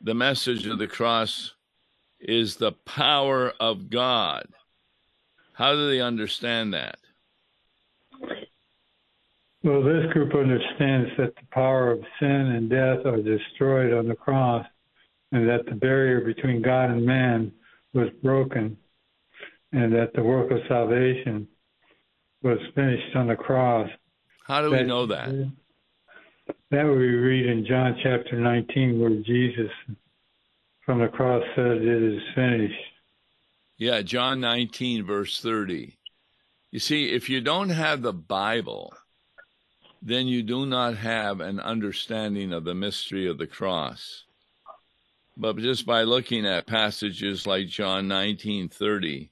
the 0.00 0.14
message 0.14 0.66
of 0.66 0.78
the 0.78 0.86
cross 0.86 1.52
is 2.18 2.56
the 2.56 2.72
power 2.72 3.52
of 3.60 3.90
God. 3.90 4.46
How 5.52 5.74
do 5.74 5.86
they 5.90 6.00
understand 6.00 6.72
that? 6.72 6.96
Well, 9.62 9.82
this 9.82 10.10
group 10.14 10.34
understands 10.34 11.10
that 11.18 11.36
the 11.36 11.46
power 11.52 11.90
of 11.90 12.00
sin 12.18 12.30
and 12.30 12.70
death 12.70 13.04
are 13.04 13.20
destroyed 13.20 13.92
on 13.92 14.08
the 14.08 14.16
cross, 14.16 14.66
and 15.30 15.46
that 15.46 15.66
the 15.66 15.74
barrier 15.74 16.22
between 16.22 16.62
God 16.62 16.90
and 16.90 17.04
man 17.04 17.52
was 17.92 18.08
broken, 18.22 18.74
and 19.72 19.92
that 19.92 20.14
the 20.14 20.22
work 20.22 20.50
of 20.50 20.60
salvation 20.66 21.46
was 22.42 22.58
finished 22.74 23.14
on 23.14 23.26
the 23.26 23.36
cross. 23.36 23.90
How 24.46 24.62
do 24.62 24.70
we 24.70 24.82
know 24.82 25.04
that? 25.06 25.52
That 26.70 26.84
we 26.84 26.96
read 26.96 27.46
in 27.46 27.66
John 27.66 27.96
chapter 28.02 28.38
19, 28.38 28.98
where 28.98 29.10
Jesus 29.22 29.70
from 30.84 31.00
the 31.00 31.08
cross 31.08 31.42
said, 31.54 31.76
It 31.78 32.02
is 32.02 32.22
finished. 32.34 32.74
Yeah, 33.76 34.02
John 34.02 34.40
19, 34.40 35.04
verse 35.04 35.40
30. 35.40 35.96
You 36.70 36.78
see, 36.78 37.12
if 37.12 37.28
you 37.28 37.40
don't 37.40 37.70
have 37.70 38.02
the 38.02 38.12
Bible, 38.12 38.94
then 40.02 40.26
you 40.26 40.42
do 40.42 40.66
not 40.66 40.96
have 40.96 41.40
an 41.40 41.60
understanding 41.60 42.52
of 42.52 42.64
the 42.64 42.74
mystery 42.74 43.26
of 43.26 43.38
the 43.38 43.46
cross. 43.46 44.24
But 45.36 45.56
just 45.58 45.86
by 45.86 46.02
looking 46.02 46.46
at 46.46 46.66
passages 46.66 47.46
like 47.46 47.68
John 47.68 48.06
19:30, 48.08 49.30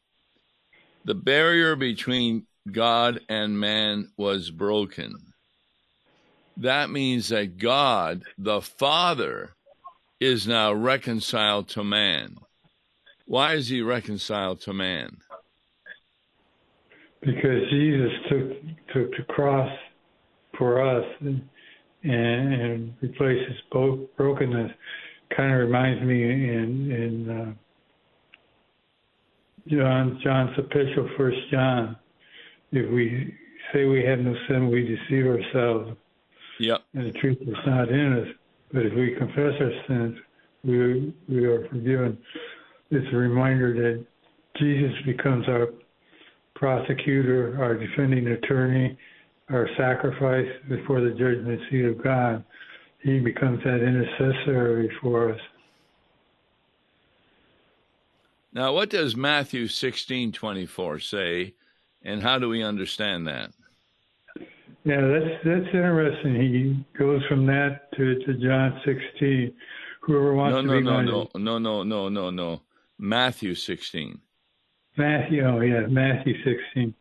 the 1.04 1.14
barrier 1.14 1.76
between 1.76 2.46
God 2.70 3.20
and 3.28 3.58
man 3.58 4.12
was 4.16 4.50
broken. 4.50 5.31
That 6.56 6.90
means 6.90 7.28
that 7.28 7.58
God, 7.58 8.22
the 8.36 8.60
Father, 8.60 9.54
is 10.20 10.46
now 10.46 10.72
reconciled 10.72 11.68
to 11.70 11.82
man. 11.82 12.36
Why 13.26 13.54
is 13.54 13.68
he 13.68 13.82
reconciled 13.82 14.60
to 14.62 14.72
man? 14.72 15.18
Because 17.20 17.70
Jesus 17.70 18.10
took 18.28 18.50
took 18.92 19.10
the 19.16 19.24
cross 19.28 19.70
for 20.58 20.82
us 20.82 21.04
and, 21.20 21.48
and 22.02 22.94
replaces 23.00 23.56
both 23.70 24.00
brokenness. 24.16 24.72
Kind 25.36 25.52
of 25.52 25.60
reminds 25.60 26.02
me 26.02 26.22
in 26.24 26.92
in 26.92 27.30
uh, 27.30 27.52
John 29.68 30.20
John's 30.22 30.58
epistle, 30.58 31.08
First 31.16 31.38
John. 31.50 31.96
If 32.72 32.90
we 32.92 33.34
say 33.72 33.84
we 33.84 34.04
have 34.04 34.18
no 34.18 34.34
sin, 34.48 34.68
we 34.68 34.82
deceive 34.82 35.26
ourselves. 35.26 35.96
Yep. 36.58 36.82
And 36.94 37.06
the 37.06 37.18
truth 37.18 37.38
is 37.40 37.54
not 37.66 37.88
in 37.88 38.12
us. 38.20 38.28
But 38.72 38.86
if 38.86 38.94
we 38.94 39.14
confess 39.14 39.52
our 39.60 39.72
sins, 39.86 40.18
we 40.64 41.14
we 41.28 41.44
are 41.44 41.68
forgiven. 41.68 42.18
It's 42.90 43.06
a 43.12 43.16
reminder 43.16 43.74
that 43.74 44.04
Jesus 44.58 44.92
becomes 45.04 45.48
our 45.48 45.68
prosecutor, 46.54 47.56
our 47.60 47.74
defending 47.74 48.28
attorney, 48.28 48.96
our 49.50 49.68
sacrifice 49.76 50.48
before 50.68 51.00
the 51.00 51.10
judgment 51.10 51.60
seat 51.70 51.84
of 51.84 52.02
God. 52.02 52.44
He 53.00 53.18
becomes 53.18 53.62
that 53.64 53.82
intercessory 53.82 54.90
for 55.00 55.32
us. 55.32 55.40
Now, 58.52 58.74
what 58.74 58.90
does 58.90 59.16
Matthew 59.16 59.66
16:24 59.66 61.00
say, 61.00 61.54
and 62.02 62.22
how 62.22 62.38
do 62.38 62.48
we 62.48 62.62
understand 62.62 63.26
that? 63.26 63.52
Yeah, 64.84 65.00
that's 65.00 65.44
that's 65.44 65.66
interesting. 65.74 66.34
He 66.34 66.84
goes 66.98 67.22
from 67.28 67.46
that 67.46 67.92
to, 67.96 68.18
to 68.24 68.34
John 68.34 68.80
16. 68.84 69.52
Whoever 70.00 70.34
wants 70.34 70.54
no, 70.56 70.62
to 70.62 70.66
no, 70.66 70.78
be 70.78 70.84
no, 70.84 70.92
my 70.92 71.04
no, 71.04 71.28
no, 71.36 71.58
no, 71.58 71.82
no, 71.84 72.08
no, 72.08 72.30
no. 72.30 72.60
Matthew 72.98 73.54
16. 73.54 74.20
Matthew, 74.96 75.44
oh 75.44 75.60
yeah, 75.60 75.86
Matthew 75.86 76.34
16. 76.44 76.94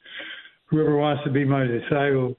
Whoever 0.65 0.95
wants 0.95 1.23
to 1.23 1.31
be 1.31 1.43
my 1.43 1.65
disciple, 1.65 2.37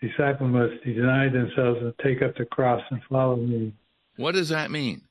disciple 0.00 0.48
must 0.48 0.82
deny 0.84 1.28
themselves 1.28 1.80
and 1.82 1.92
take 2.02 2.22
up 2.22 2.36
the 2.36 2.46
cross 2.46 2.82
and 2.90 3.00
follow 3.08 3.36
me. 3.36 3.72
What 4.16 4.34
does 4.34 4.48
that 4.48 4.70
mean? 4.70 5.02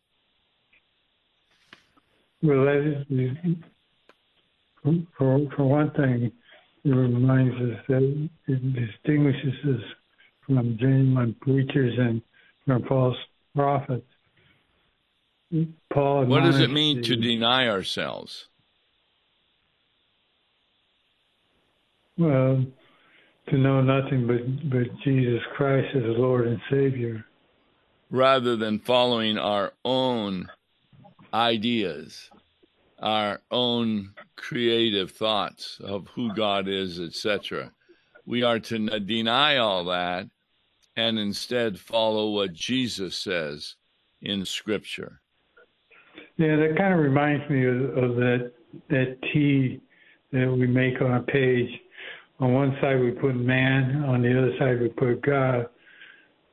Well, 2.41 2.65
that 2.65 3.05
is, 3.13 3.55
for, 5.17 5.39
for 5.55 5.65
one 5.65 5.91
thing, 5.91 6.31
it 6.87 6.95
reminds 6.95 7.55
us 7.55 7.79
that 7.89 8.27
it 8.47 8.73
distinguishes 8.73 9.53
us 9.65 9.81
from 10.45 10.77
genuine 10.79 11.35
preachers 11.41 11.93
and 11.97 12.21
from 12.65 12.83
false 12.83 13.17
prophets. 13.55 14.05
Paul. 15.93 16.25
What 16.25 16.43
does 16.43 16.59
it 16.59 16.71
mean 16.71 17.01
to 17.03 17.15
deny 17.15 17.67
ourselves? 17.67 18.47
Well, 22.17 22.65
to 23.49 23.57
know 23.57 23.81
nothing 23.81 24.27
but, 24.27 24.69
but 24.69 24.87
Jesus 25.03 25.41
Christ 25.55 25.95
as 25.95 26.03
Lord 26.05 26.47
and 26.47 26.59
Savior. 26.69 27.25
Rather 28.09 28.55
than 28.55 28.79
following 28.79 29.37
our 29.37 29.73
own 29.85 30.49
ideas, 31.33 32.29
our 32.99 33.41
own 33.51 34.13
creative 34.35 35.11
thoughts 35.11 35.79
of 35.83 36.07
who 36.07 36.33
God 36.33 36.67
is, 36.67 36.99
etc. 36.99 37.71
We 38.25 38.43
are 38.43 38.59
to 38.59 38.99
deny 38.99 39.57
all 39.57 39.85
that 39.85 40.27
and 40.95 41.19
instead 41.19 41.79
follow 41.79 42.31
what 42.31 42.53
Jesus 42.53 43.15
says 43.15 43.75
in 44.21 44.43
Scripture. 44.45 45.21
Yeah, 46.37 46.55
that 46.55 46.75
kind 46.77 46.93
of 46.93 46.99
reminds 46.99 47.47
me 47.49 47.65
of, 47.65 47.97
of 47.97 48.15
that 48.17 48.51
that 48.89 49.17
T 49.33 49.79
that 50.31 50.51
we 50.51 50.67
make 50.67 51.01
on 51.01 51.13
a 51.13 51.21
page. 51.21 51.69
On 52.39 52.53
one 52.53 52.77
side 52.81 52.99
we 52.99 53.11
put 53.11 53.35
man, 53.35 54.03
on 54.03 54.21
the 54.21 54.37
other 54.37 54.51
side 54.59 54.79
we 54.81 54.89
put 54.89 55.21
God, 55.21 55.67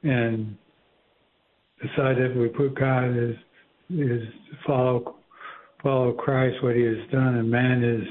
and 0.02 0.56
the 1.82 1.88
side 1.96 2.16
that 2.16 2.34
we 2.36 2.48
put 2.48 2.74
God 2.78 3.16
is 3.16 3.36
is 3.90 4.22
follow 4.66 5.16
follow 5.84 6.12
Christ 6.12 6.60
what 6.62 6.74
He 6.74 6.82
has 6.82 7.08
done, 7.12 7.36
and 7.36 7.48
man 7.48 7.84
is 7.84 8.08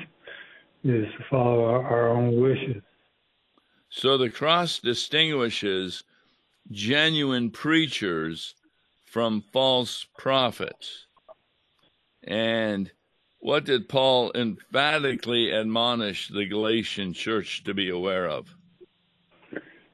is 0.85 1.05
to 1.17 1.23
follow 1.29 1.65
our, 1.65 1.83
our 1.83 2.09
own 2.09 2.41
wishes. 2.41 2.81
So 3.89 4.17
the 4.17 4.29
cross 4.29 4.79
distinguishes 4.79 6.03
genuine 6.71 7.51
preachers 7.51 8.55
from 9.05 9.43
false 9.53 10.05
prophets. 10.17 11.07
And 12.23 12.91
what 13.39 13.65
did 13.65 13.89
Paul 13.89 14.31
emphatically 14.35 15.53
admonish 15.53 16.29
the 16.29 16.45
Galatian 16.45 17.13
church 17.13 17.63
to 17.65 17.73
be 17.73 17.89
aware 17.89 18.27
of? 18.27 18.53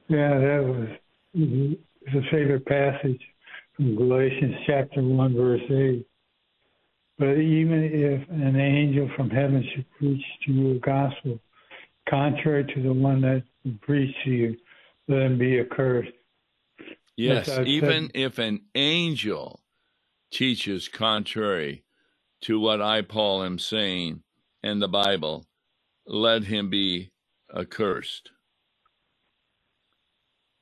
Yeah, 0.08 0.38
that 0.38 0.64
was 0.64 0.88
it's 1.34 2.14
a 2.14 2.30
favorite 2.30 2.66
passage 2.66 3.20
from 3.76 3.96
Galatians 3.96 4.54
chapter 4.66 5.02
1, 5.02 5.34
verse 5.34 5.60
8. 5.70 6.06
But 7.20 7.36
even 7.36 7.84
if 7.84 8.26
an 8.30 8.58
angel 8.58 9.10
from 9.14 9.28
heaven 9.28 9.62
should 9.74 9.84
preach 9.98 10.24
to 10.46 10.52
you 10.52 10.70
a 10.70 10.78
gospel 10.78 11.38
contrary 12.08 12.64
to 12.74 12.82
the 12.82 12.94
one 12.94 13.20
that 13.20 13.42
preached 13.82 14.16
to 14.24 14.30
you, 14.30 14.56
let 15.06 15.20
him 15.24 15.38
be 15.38 15.60
accursed. 15.60 16.12
Yes, 17.18 17.46
even 17.66 18.04
said, 18.04 18.10
if 18.14 18.38
an 18.38 18.62
angel 18.74 19.60
teaches 20.30 20.88
contrary 20.88 21.84
to 22.40 22.58
what 22.58 22.80
I, 22.80 23.02
Paul, 23.02 23.44
am 23.44 23.58
saying 23.58 24.22
in 24.62 24.78
the 24.78 24.88
Bible, 24.88 25.44
let 26.06 26.44
him 26.44 26.70
be 26.70 27.10
accursed. 27.54 28.30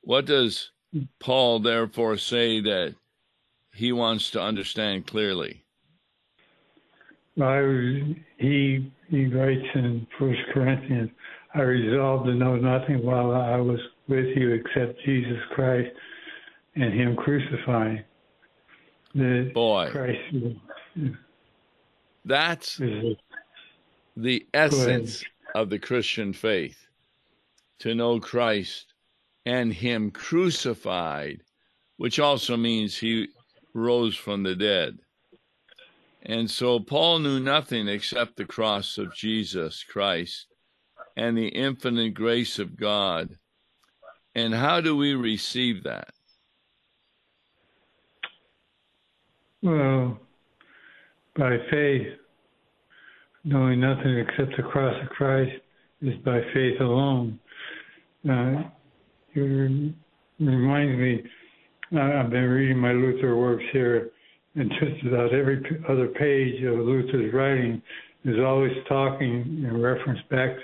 What 0.01 0.25
does 0.25 0.71
Paul 1.21 1.59
therefore 1.59 2.17
say 2.17 2.59
that 2.59 2.95
he 3.73 3.93
wants 3.93 4.31
to 4.31 4.41
understand 4.41 5.07
clearly? 5.07 5.63
I, 7.41 8.15
he 8.37 8.91
he 9.09 9.25
writes 9.27 9.65
in 9.75 10.07
First 10.17 10.39
Corinthians, 10.53 11.09
I 11.55 11.61
resolved 11.61 12.25
to 12.27 12.33
know 12.33 12.55
nothing 12.55 13.03
while 13.03 13.31
I 13.31 13.57
was 13.57 13.79
with 14.07 14.25
you 14.35 14.51
except 14.51 15.03
Jesus 15.03 15.39
Christ 15.55 15.89
and 16.75 16.93
Him 16.93 17.15
crucifying. 17.15 18.03
The 19.15 19.51
Boy, 19.53 19.89
Christ. 19.91 20.35
That's 22.25 22.79
the 24.15 24.45
essence 24.53 25.23
of 25.55 25.69
the 25.69 25.79
Christian 25.79 26.33
faith 26.33 26.87
to 27.79 27.95
know 27.95 28.19
Christ 28.19 28.93
and 29.45 29.73
Him 29.73 30.11
crucified, 30.11 31.41
which 31.97 32.19
also 32.19 32.55
means 32.57 32.97
He 32.97 33.29
rose 33.73 34.15
from 34.15 34.43
the 34.43 34.55
dead. 34.55 34.99
And 36.23 36.49
so 36.49 36.79
Paul 36.79 37.19
knew 37.19 37.39
nothing 37.39 37.87
except 37.87 38.35
the 38.35 38.45
cross 38.45 38.97
of 38.97 39.15
Jesus 39.15 39.83
Christ 39.83 40.47
and 41.15 41.37
the 41.37 41.47
infinite 41.47 42.13
grace 42.13 42.59
of 42.59 42.77
God. 42.77 43.37
And 44.35 44.53
how 44.53 44.81
do 44.81 44.95
we 44.95 45.15
receive 45.15 45.83
that? 45.83 46.09
Well, 49.61 50.19
by 51.35 51.57
faith, 51.69 52.07
knowing 53.43 53.79
nothing 53.79 54.17
except 54.19 54.55
the 54.55 54.63
cross 54.63 54.95
of 55.01 55.09
Christ 55.09 55.51
is 56.01 56.15
by 56.23 56.41
faith 56.53 56.79
alone. 56.79 57.39
Uh, 58.29 58.63
it 59.33 59.93
reminds 60.39 60.99
me, 60.99 61.23
I've 61.97 62.29
been 62.29 62.49
reading 62.49 62.77
my 62.77 62.91
Luther 62.91 63.35
works 63.35 63.63
here, 63.71 64.11
and 64.55 64.71
just 64.79 65.05
about 65.05 65.33
every 65.33 65.61
other 65.87 66.07
page 66.07 66.63
of 66.63 66.79
Luther's 66.79 67.33
writing 67.33 67.81
is 68.25 68.39
always 68.39 68.75
talking 68.87 69.65
in 69.67 69.81
reference 69.81 70.19
back 70.29 70.57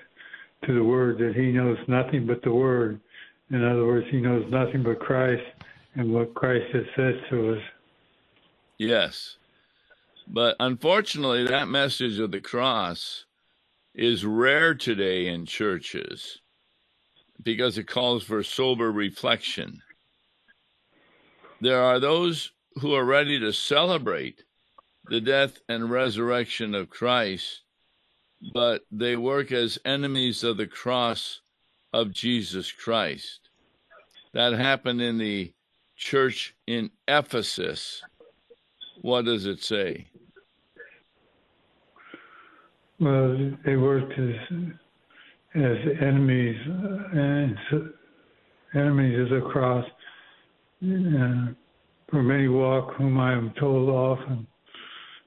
to 0.65 0.73
the 0.73 0.83
Word 0.83 1.17
that 1.19 1.35
he 1.35 1.51
knows 1.51 1.77
nothing 1.87 2.25
but 2.25 2.41
the 2.43 2.53
Word. 2.53 2.99
In 3.51 3.63
other 3.63 3.85
words, 3.85 4.07
he 4.09 4.19
knows 4.19 4.45
nothing 4.51 4.83
but 4.83 4.99
Christ 4.99 5.43
and 5.95 6.11
what 6.11 6.33
Christ 6.33 6.65
has 6.73 6.85
said 6.95 7.21
to 7.29 7.55
us. 7.55 7.61
Yes. 8.77 9.37
But 10.27 10.55
unfortunately, 10.59 11.45
that 11.45 11.67
message 11.67 12.19
of 12.19 12.31
the 12.31 12.41
cross 12.41 13.25
is 13.93 14.25
rare 14.25 14.73
today 14.73 15.27
in 15.27 15.45
churches 15.45 16.41
because 17.41 17.77
it 17.77 17.87
calls 17.87 18.23
for 18.23 18.43
sober 18.43 18.91
reflection. 18.91 19.81
There 21.61 21.81
are 21.81 21.99
those 21.99 22.51
who 22.79 22.93
are 22.93 23.05
ready 23.05 23.39
to 23.39 23.53
celebrate 23.53 24.43
the 25.07 25.21
death 25.21 25.59
and 25.69 25.89
resurrection 25.89 26.75
of 26.75 26.89
Christ, 26.89 27.61
but 28.53 28.81
they 28.91 29.15
work 29.15 29.51
as 29.51 29.79
enemies 29.85 30.43
of 30.43 30.57
the 30.57 30.67
cross 30.67 31.41
of 31.93 32.11
Jesus 32.11 32.71
Christ. 32.71 33.49
That 34.33 34.53
happened 34.53 35.01
in 35.01 35.17
the 35.17 35.53
church 35.95 36.55
in 36.67 36.91
Ephesus. 37.07 38.01
What 39.01 39.25
does 39.25 39.45
it 39.45 39.63
say? 39.63 40.07
Well, 42.99 43.53
they 43.65 43.75
worked 43.75 44.13
as 44.17 44.35
as 45.55 45.77
enemies 46.01 46.57
and 47.13 47.57
enemies 48.73 49.19
of 49.19 49.29
the 49.29 49.49
cross. 49.49 49.85
Uh, 50.83 51.53
for 52.09 52.23
many 52.23 52.47
walk, 52.47 52.93
whom 52.95 53.19
I 53.19 53.33
am 53.33 53.51
told 53.59 53.89
often, 53.89 54.47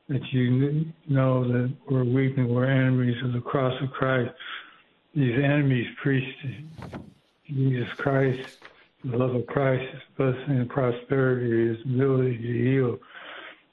that 0.09 0.23
you 0.33 0.87
know 1.09 1.45
that 1.45 1.73
we're 1.91 2.05
weeping, 2.05 2.53
we're 2.53 2.67
enemies 2.67 3.23
of 3.25 3.33
the 3.33 3.41
cross 3.41 3.75
of 3.83 3.91
Christ. 3.91 4.31
These 5.15 5.39
enemies 5.39 5.87
preached 6.03 6.39
Jesus 7.47 7.89
Christ, 7.97 8.59
the 9.05 9.17
love 9.17 9.35
of 9.35 9.47
Christ, 9.47 9.85
His 9.93 10.03
blessing 10.17 10.59
and 10.59 10.69
prosperity, 10.69 11.69
His 11.69 11.85
ability 11.85 12.39
to 12.39 12.53
heal 12.53 12.99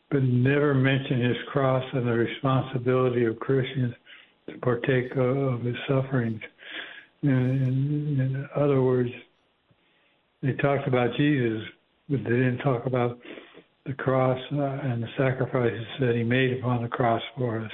but 0.10 0.24
never 0.24 0.74
mention 0.74 1.22
his 1.22 1.38
cross 1.48 1.84
and 1.94 2.08
the 2.08 2.14
responsibility 2.14 3.26
of 3.26 3.40
Christians 3.40 3.94
to 4.50 4.58
partake 4.60 5.16
of 5.16 5.62
his 5.62 5.76
sufferings. 5.88 6.42
In, 7.24 7.30
in, 7.30 8.20
in 8.20 8.50
other 8.56 8.82
words, 8.82 9.10
they 10.42 10.54
talked 10.54 10.88
about 10.88 11.16
Jesus, 11.18 11.64
they 12.10 12.18
didn't 12.18 12.60
talk 12.60 12.86
about 12.86 13.20
the 13.86 13.94
cross 13.94 14.40
uh, 14.52 14.62
and 14.62 15.04
the 15.04 15.08
sacrifices 15.18 15.86
that 16.00 16.16
he 16.16 16.24
made 16.24 16.60
upon 16.60 16.82
the 16.82 16.88
cross 16.88 17.22
for 17.38 17.62
us. 17.62 17.72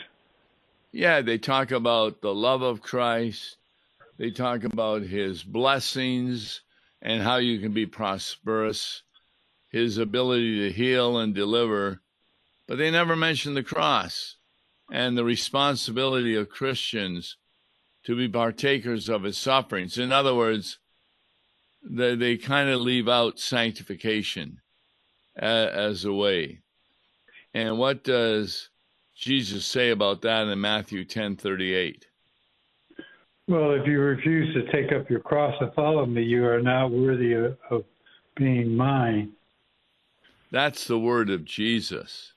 Yeah, 0.91 1.21
they 1.21 1.37
talk 1.37 1.71
about 1.71 2.21
the 2.21 2.33
love 2.33 2.61
of 2.61 2.81
Christ. 2.81 3.57
They 4.17 4.31
talk 4.31 4.63
about 4.63 5.03
his 5.03 5.43
blessings 5.43 6.61
and 7.01 7.23
how 7.23 7.37
you 7.37 7.59
can 7.59 7.71
be 7.71 7.85
prosperous, 7.85 9.03
his 9.69 9.97
ability 9.97 10.59
to 10.59 10.75
heal 10.75 11.17
and 11.17 11.33
deliver, 11.33 12.01
but 12.67 12.77
they 12.77 12.91
never 12.91 13.15
mention 13.15 13.53
the 13.53 13.63
cross 13.63 14.35
and 14.91 15.17
the 15.17 15.23
responsibility 15.23 16.35
of 16.35 16.49
Christians 16.49 17.37
to 18.03 18.15
be 18.15 18.27
partakers 18.27 19.07
of 19.07 19.23
his 19.23 19.37
sufferings. 19.37 19.97
In 19.97 20.11
other 20.11 20.35
words, 20.35 20.77
they, 21.83 22.15
they 22.15 22.37
kind 22.37 22.69
of 22.69 22.81
leave 22.81 23.07
out 23.07 23.39
sanctification 23.39 24.61
as 25.35 26.05
a 26.05 26.13
way. 26.13 26.59
And 27.53 27.77
what 27.77 28.03
does 28.03 28.69
Jesus 29.15 29.65
say 29.65 29.89
about 29.89 30.21
that 30.21 30.47
in 30.47 30.61
Matthew 30.61 31.05
10:38? 31.05 32.03
Well, 33.47 33.71
if 33.73 33.85
you 33.85 33.99
refuse 33.99 34.53
to 34.53 34.71
take 34.71 34.93
up 34.93 35.09
your 35.09 35.19
cross 35.19 35.55
and 35.59 35.73
follow 35.73 36.05
me, 36.05 36.23
you 36.23 36.45
are 36.47 36.61
not 36.61 36.91
worthy 36.91 37.33
of, 37.33 37.57
of 37.69 37.83
being 38.35 38.75
mine. 38.75 39.33
That's 40.51 40.85
the 40.85 40.99
word 40.99 41.29
of 41.29 41.43
Jesus. 41.43 42.33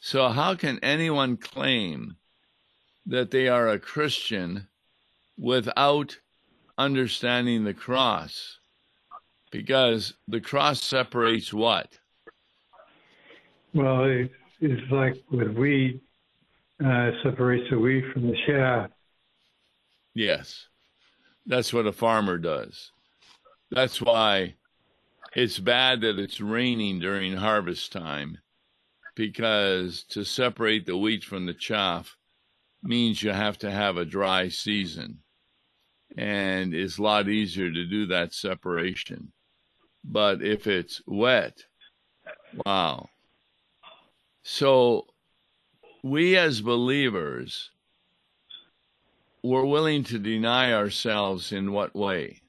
So 0.00 0.28
how 0.28 0.54
can 0.54 0.78
anyone 0.82 1.36
claim 1.36 2.16
that 3.06 3.30
they 3.30 3.48
are 3.48 3.68
a 3.68 3.78
Christian 3.78 4.68
without 5.38 6.18
understanding 6.82 7.64
the 7.64 7.74
cross? 7.74 8.58
Because 9.50 10.14
the 10.26 10.40
cross 10.40 10.82
separates 10.82 11.52
what? 11.52 11.98
Well, 13.74 14.04
it, 14.04 14.30
it's 14.60 14.90
like 14.90 15.16
with 15.30 15.56
wheat, 15.56 16.02
uh, 16.84 17.10
separates 17.22 17.70
the 17.70 17.78
wheat 17.78 18.04
from 18.12 18.26
the 18.26 18.36
chaff. 18.46 18.90
Yes, 20.14 20.66
that's 21.46 21.72
what 21.72 21.86
a 21.86 21.92
farmer 21.92 22.38
does. 22.38 22.90
That's 23.70 24.00
why 24.00 24.56
it's 25.34 25.58
bad 25.58 26.02
that 26.02 26.18
it's 26.18 26.40
raining 26.40 26.98
during 26.98 27.34
harvest 27.34 27.92
time, 27.92 28.38
because 29.14 30.04
to 30.10 30.24
separate 30.24 30.84
the 30.84 30.96
wheat 30.96 31.24
from 31.24 31.46
the 31.46 31.54
chaff 31.54 32.16
means 32.82 33.22
you 33.22 33.30
have 33.30 33.58
to 33.58 33.70
have 33.70 33.96
a 33.96 34.04
dry 34.04 34.48
season. 34.48 35.18
And 36.16 36.74
it's 36.74 36.98
a 36.98 37.02
lot 37.02 37.28
easier 37.28 37.70
to 37.70 37.86
do 37.86 38.06
that 38.06 38.34
separation. 38.34 39.32
But 40.04 40.42
if 40.42 40.66
it's 40.66 41.00
wet, 41.06 41.64
wow, 42.66 43.08
so 44.42 45.06
we 46.02 46.36
as 46.36 46.60
believers 46.60 47.70
we're 49.42 49.64
willing 49.64 50.04
to 50.04 50.18
deny 50.18 50.72
ourselves 50.72 51.52
in 51.52 51.72
what 51.72 51.94
way? 51.94 52.40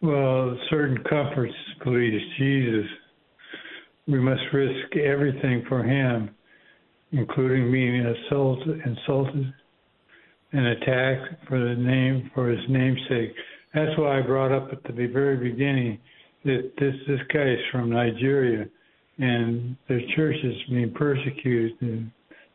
Well, 0.00 0.58
certain 0.70 1.02
comforts 1.04 1.54
please 1.82 2.20
Jesus. 2.36 2.86
We 4.08 4.18
must 4.18 4.42
risk 4.52 4.96
everything 4.96 5.64
for 5.68 5.84
him, 5.84 6.30
including 7.12 7.70
being 7.70 8.04
assaulted, 8.04 8.80
insulted, 8.84 9.54
and 10.52 10.66
attack 10.66 11.48
for 11.48 11.58
the 11.58 11.74
name 11.74 12.30
for 12.34 12.48
his 12.48 12.60
namesake. 12.68 13.34
That's 13.74 13.96
why 13.98 14.18
I 14.18 14.22
brought 14.22 14.52
up 14.52 14.70
at 14.72 14.82
the 14.84 15.06
very 15.06 15.36
beginning 15.36 15.98
that 16.44 16.72
this 16.78 16.94
this 17.06 17.20
guy 17.32 17.52
is 17.52 17.60
from 17.70 17.90
Nigeria 17.90 18.66
and 19.18 19.76
their 19.88 20.00
church 20.16 20.36
is 20.42 20.54
being 20.68 20.92
persecuted 20.92 21.72
and 21.80 22.10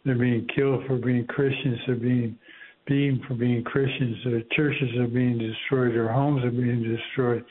they're 0.06 0.18
being 0.18 0.48
killed 0.56 0.86
for 0.88 0.98
being 0.98 1.26
Christians, 1.28 1.80
they're 1.86 1.96
being 1.96 2.38
beaten 2.86 3.22
for 3.28 3.34
being 3.34 3.64
Christians, 3.64 4.18
their 4.24 4.44
churches 4.56 4.96
are 4.98 5.08
being 5.08 5.38
destroyed, 5.38 5.94
their 5.94 6.12
homes 6.12 6.44
are 6.44 6.52
being 6.52 6.84
destroyed, 6.84 7.44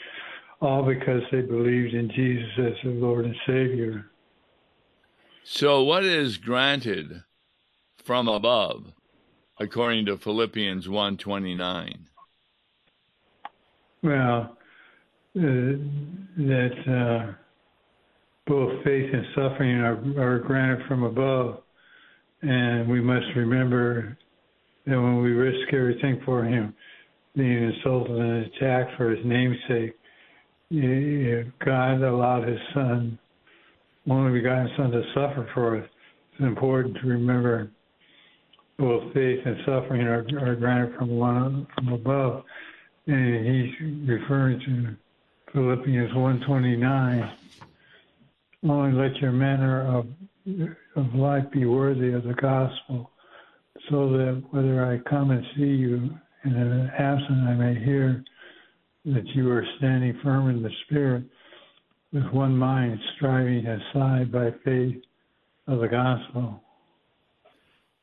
all 0.60 0.82
because 0.82 1.22
they 1.30 1.42
believed 1.42 1.94
in 1.94 2.10
Jesus 2.14 2.50
as 2.58 2.72
their 2.82 2.92
Lord 2.92 3.26
and 3.26 3.36
Savior. 3.46 4.06
So 5.44 5.82
what 5.82 6.04
is 6.04 6.38
granted 6.38 7.22
from 8.02 8.28
above 8.28 8.92
according 9.58 10.06
to 10.06 10.16
Philippians 10.16 10.86
1:29? 10.86 11.98
Well, 14.02 14.56
uh, 15.36 15.40
that 15.40 16.72
uh, 16.86 17.32
both 18.46 18.84
faith 18.84 19.10
and 19.12 19.26
suffering 19.34 19.76
are, 19.80 19.98
are 20.18 20.38
granted 20.38 20.86
from 20.86 21.02
above. 21.02 21.62
And 22.42 22.88
we 22.88 23.00
must 23.00 23.26
remember 23.34 24.16
that 24.86 25.00
when 25.00 25.22
we 25.22 25.30
risk 25.30 25.72
everything 25.72 26.20
for 26.24 26.44
Him, 26.44 26.74
being 27.34 27.72
insulted 27.72 28.16
and 28.16 28.46
attacked 28.46 28.96
for 28.96 29.10
His 29.10 29.24
name's 29.24 29.56
sake, 29.68 29.94
God 30.70 32.02
allowed 32.02 32.46
His 32.46 32.60
Son, 32.72 33.18
only 34.08 34.38
begotten 34.38 34.70
Son, 34.76 34.90
to 34.90 35.02
suffer 35.14 35.48
for 35.52 35.78
us. 35.78 35.88
It's 36.32 36.42
important 36.42 36.96
to 37.02 37.08
remember 37.08 37.70
both 38.78 39.12
faith 39.14 39.40
and 39.44 39.56
suffering 39.64 40.02
are, 40.02 40.26
are 40.40 40.54
granted 40.54 40.96
from 40.98 41.10
one 41.10 41.66
from 41.74 41.92
above. 41.92 42.44
And 43.06 43.46
he's 43.46 44.08
referring 44.08 44.60
to 44.60 44.96
Philippians 45.52 46.14
129 46.14 47.30
only 48.68 48.92
let 48.92 49.16
your 49.16 49.32
manner 49.32 49.82
of, 49.86 50.06
of 50.96 51.14
life 51.14 51.44
be 51.52 51.64
worthy 51.64 52.12
of 52.12 52.24
the 52.24 52.34
gospel, 52.34 53.10
so 53.90 54.10
that 54.10 54.42
whether 54.50 54.84
I 54.84 54.98
come 55.08 55.30
and 55.30 55.44
see 55.56 55.62
you 55.62 56.10
and 56.42 56.56
in 56.56 56.90
absent 56.98 57.48
I 57.48 57.54
may 57.54 57.84
hear 57.84 58.24
that 59.06 59.26
you 59.34 59.50
are 59.50 59.64
standing 59.78 60.18
firm 60.22 60.50
in 60.50 60.62
the 60.62 60.70
Spirit 60.84 61.24
with 62.12 62.24
one 62.32 62.56
mind, 62.56 62.98
striving 63.16 63.66
aside 63.66 64.32
by 64.32 64.52
faith 64.64 64.96
of 65.66 65.80
the 65.80 65.88
gospel. 65.88 66.62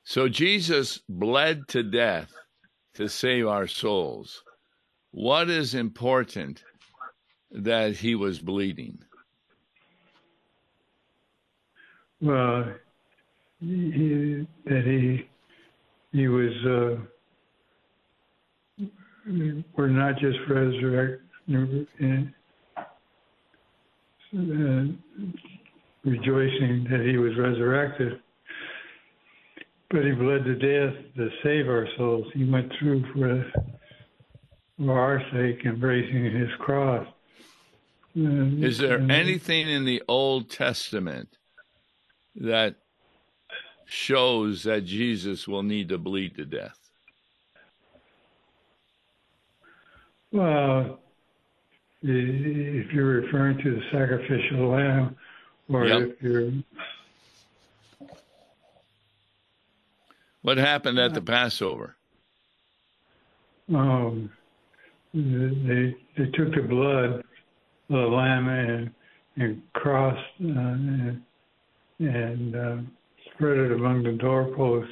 So 0.04 0.28
Jesus 0.28 1.00
bled 1.08 1.68
to 1.70 1.84
death 1.84 2.34
to 2.96 3.08
save 3.08 3.48
our 3.48 3.68
souls. 3.68 4.44
What 5.12 5.50
is 5.50 5.76
important 5.76 6.64
that 7.52 7.96
he 7.96 8.16
was 8.16 8.40
bleeding? 8.40 9.00
Well, 12.22 12.74
he, 13.60 14.48
that 14.66 14.84
he 14.86 15.28
he 16.12 16.28
was 16.28 16.54
uh, 16.66 16.96
we're 19.76 19.88
not 19.88 20.18
just 20.20 20.38
resurrected 20.50 21.22
uh, 24.36 24.86
rejoicing 26.04 26.88
that 26.90 27.06
he 27.06 27.18
was 27.18 27.38
resurrected, 27.38 28.23
but 29.94 30.04
he 30.04 30.12
bled 30.12 30.44
to 30.44 30.56
death 30.56 30.96
to 31.16 31.30
save 31.44 31.70
our 31.70 31.88
souls. 31.98 32.26
He 32.34 32.46
went 32.46 32.72
through 32.80 33.06
for, 33.14 33.46
for 34.80 35.00
our 35.00 35.22
sake, 35.32 35.66
embracing 35.66 36.26
his 36.36 36.50
cross. 36.60 37.08
Is 38.16 38.80
there 38.80 39.00
anything 39.00 39.70
in 39.70 39.86
the 39.86 40.02
Old 40.08 40.50
Testament 40.50 41.30
that 42.36 42.76
shows 43.86 44.64
that 44.64 44.86
Jesus 44.86 45.48
will 45.48 45.64
need 45.64 45.90
to 45.90 46.00
bleed 46.00 46.36
to 46.38 46.46
death? 46.46 46.80
Well, 50.32 51.00
if 52.02 52.92
you're 52.92 53.22
referring 53.22 53.60
to 53.60 53.76
the 53.76 53.82
sacrificial 53.92 54.70
lamb, 54.70 55.16
or 55.70 55.86
yep. 55.86 56.02
if 56.02 56.22
you're. 56.22 56.52
What 60.44 60.58
happened 60.58 61.00
at 61.00 61.14
the 61.14 61.22
Passover? 61.22 61.96
Um, 63.74 64.30
they 65.14 65.96
they 66.18 66.26
took 66.32 66.54
the 66.54 66.66
blood 66.68 67.06
of 67.14 67.24
the 67.90 67.96
lamb 67.96 68.50
and 68.50 68.92
and 69.38 69.62
crossed 69.74 70.20
uh, 70.42 70.46
and 70.46 71.22
and 72.00 72.56
uh, 72.56 72.78
spread 73.34 73.58
it 73.58 73.72
among 73.72 74.04
the 74.04 74.12
doorposts 74.12 74.92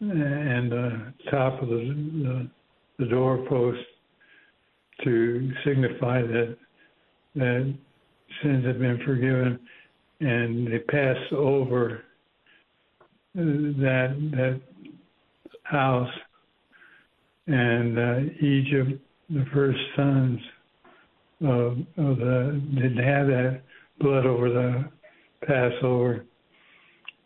and 0.00 0.72
uh, 0.72 1.30
top 1.30 1.62
of 1.62 1.68
the, 1.68 1.76
the, 1.76 2.50
the 2.98 3.06
doorpost 3.06 3.78
to 5.04 5.50
signify 5.64 6.22
that 6.22 6.56
that 7.36 7.74
sins 8.42 8.66
have 8.66 8.78
been 8.78 9.00
forgiven, 9.04 9.58
and 10.20 10.66
they 10.66 10.78
pass 10.78 11.16
over 11.32 12.04
that 13.34 14.30
that 14.32 14.60
house, 15.64 16.12
and 17.46 17.98
uh, 17.98 18.18
Egypt 18.40 19.00
the 19.30 19.44
first 19.52 19.78
sons 19.96 20.40
of, 21.42 21.78
of 21.96 22.18
the 22.18 22.60
didn't 22.74 23.04
have 23.04 23.28
that 23.28 23.62
blood 24.00 24.26
over 24.26 24.50
the 24.50 24.84
Passover 25.46 26.24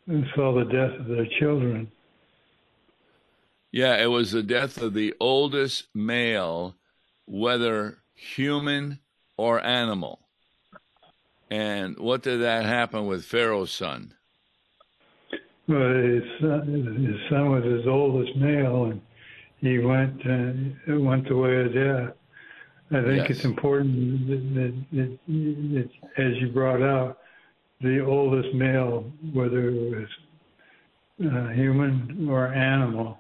and 0.07 0.27
saw 0.35 0.55
the 0.55 0.65
death 0.65 1.01
of 1.01 1.07
their 1.07 1.27
children. 1.41 1.91
Yeah, 3.73 3.97
it 3.97 4.07
was 4.07 4.33
the 4.33 4.43
death 4.43 4.81
of 4.81 4.95
the 4.95 5.15
oldest 5.19 5.89
male, 5.95 6.77
whether 7.27 7.99
human 8.15 9.01
or 9.37 9.65
animal. 9.65 10.21
And 11.51 11.99
what 11.99 12.23
did 12.23 12.43
that 12.43 12.67
happen 12.67 13.07
with 13.07 13.25
Pharaoh's 13.25 13.73
son? 13.73 14.15
Well, 15.67 15.95
his 15.95 16.23
son, 16.41 17.07
his 17.07 17.31
son 17.31 17.51
was 17.51 17.65
his 17.65 17.87
oldest 17.87 18.37
male, 18.37 18.85
and 18.85 19.01
he 19.61 19.79
went 19.79 20.21
uh, 20.27 21.01
went 21.01 21.27
the 21.29 21.37
way 21.37 21.57
of 21.57 21.73
death. 21.73 22.15
I 22.91 23.03
think 23.03 23.29
yes. 23.29 23.31
it's 23.31 23.45
important 23.45 24.29
that, 24.29 24.85
that, 24.93 25.19
that, 25.27 25.91
as 26.23 26.37
you 26.37 26.49
brought 26.49 26.83
out, 26.83 27.19
the 27.81 28.05
oldest 28.05 28.55
male, 28.55 29.11
whether 29.33 29.71
it 29.71 29.97
was 29.97 30.09
uh, 31.33 31.49
human 31.49 32.29
or 32.29 32.49
animal, 32.49 33.19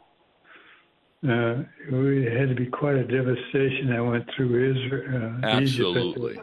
uh, 1.26 1.64
it 1.88 2.38
had 2.38 2.50
to 2.50 2.54
be 2.54 2.66
quite 2.66 2.96
a 2.96 3.04
devastation 3.04 3.88
that 3.90 4.04
went 4.04 4.28
through 4.36 4.76
Israel. 4.76 5.38
Uh, 5.42 5.46
Absolutely. 5.46 6.38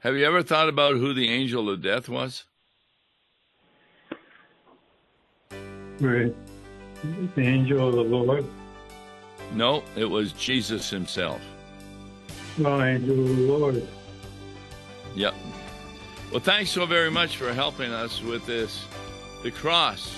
Have 0.00 0.16
you 0.16 0.24
ever 0.24 0.42
thought 0.42 0.68
about 0.68 0.96
who 0.96 1.14
the 1.14 1.28
angel 1.28 1.70
of 1.70 1.82
death 1.82 2.08
was? 2.08 2.44
Right. 6.00 6.34
The 7.34 7.42
angel 7.42 7.88
of 7.88 7.94
the 7.94 8.02
Lord. 8.02 8.44
No, 9.52 9.82
it 9.96 10.04
was 10.04 10.32
Jesus 10.32 10.90
himself. 10.90 11.40
No, 12.58 12.82
angel 12.82 13.18
of 13.18 13.36
the 13.36 13.42
Lord. 13.42 13.88
Yep. 15.14 15.34
Well, 16.30 16.40
thanks 16.40 16.70
so 16.70 16.86
very 16.86 17.10
much 17.10 17.36
for 17.36 17.52
helping 17.52 17.92
us 17.92 18.22
with 18.22 18.44
this. 18.46 18.84
The 19.42 19.50
cross, 19.50 20.14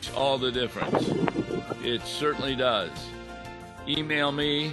makes 0.00 0.16
all 0.16 0.38
the 0.38 0.50
difference. 0.50 1.10
It 1.82 2.02
certainly 2.06 2.56
does. 2.56 2.90
Email 3.88 4.32
me 4.32 4.72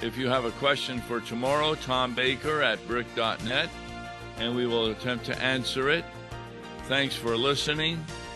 if 0.00 0.16
you 0.16 0.28
have 0.28 0.44
a 0.44 0.50
question 0.52 1.00
for 1.00 1.20
tomorrow, 1.20 1.74
Tom 1.74 2.14
Baker 2.14 2.62
at 2.62 2.84
brick.net, 2.88 3.68
and 4.38 4.56
we 4.56 4.66
will 4.66 4.86
attempt 4.86 5.26
to 5.26 5.42
answer 5.42 5.90
it. 5.90 6.04
Thanks 6.84 7.14
for 7.14 7.36
listening. 7.36 8.04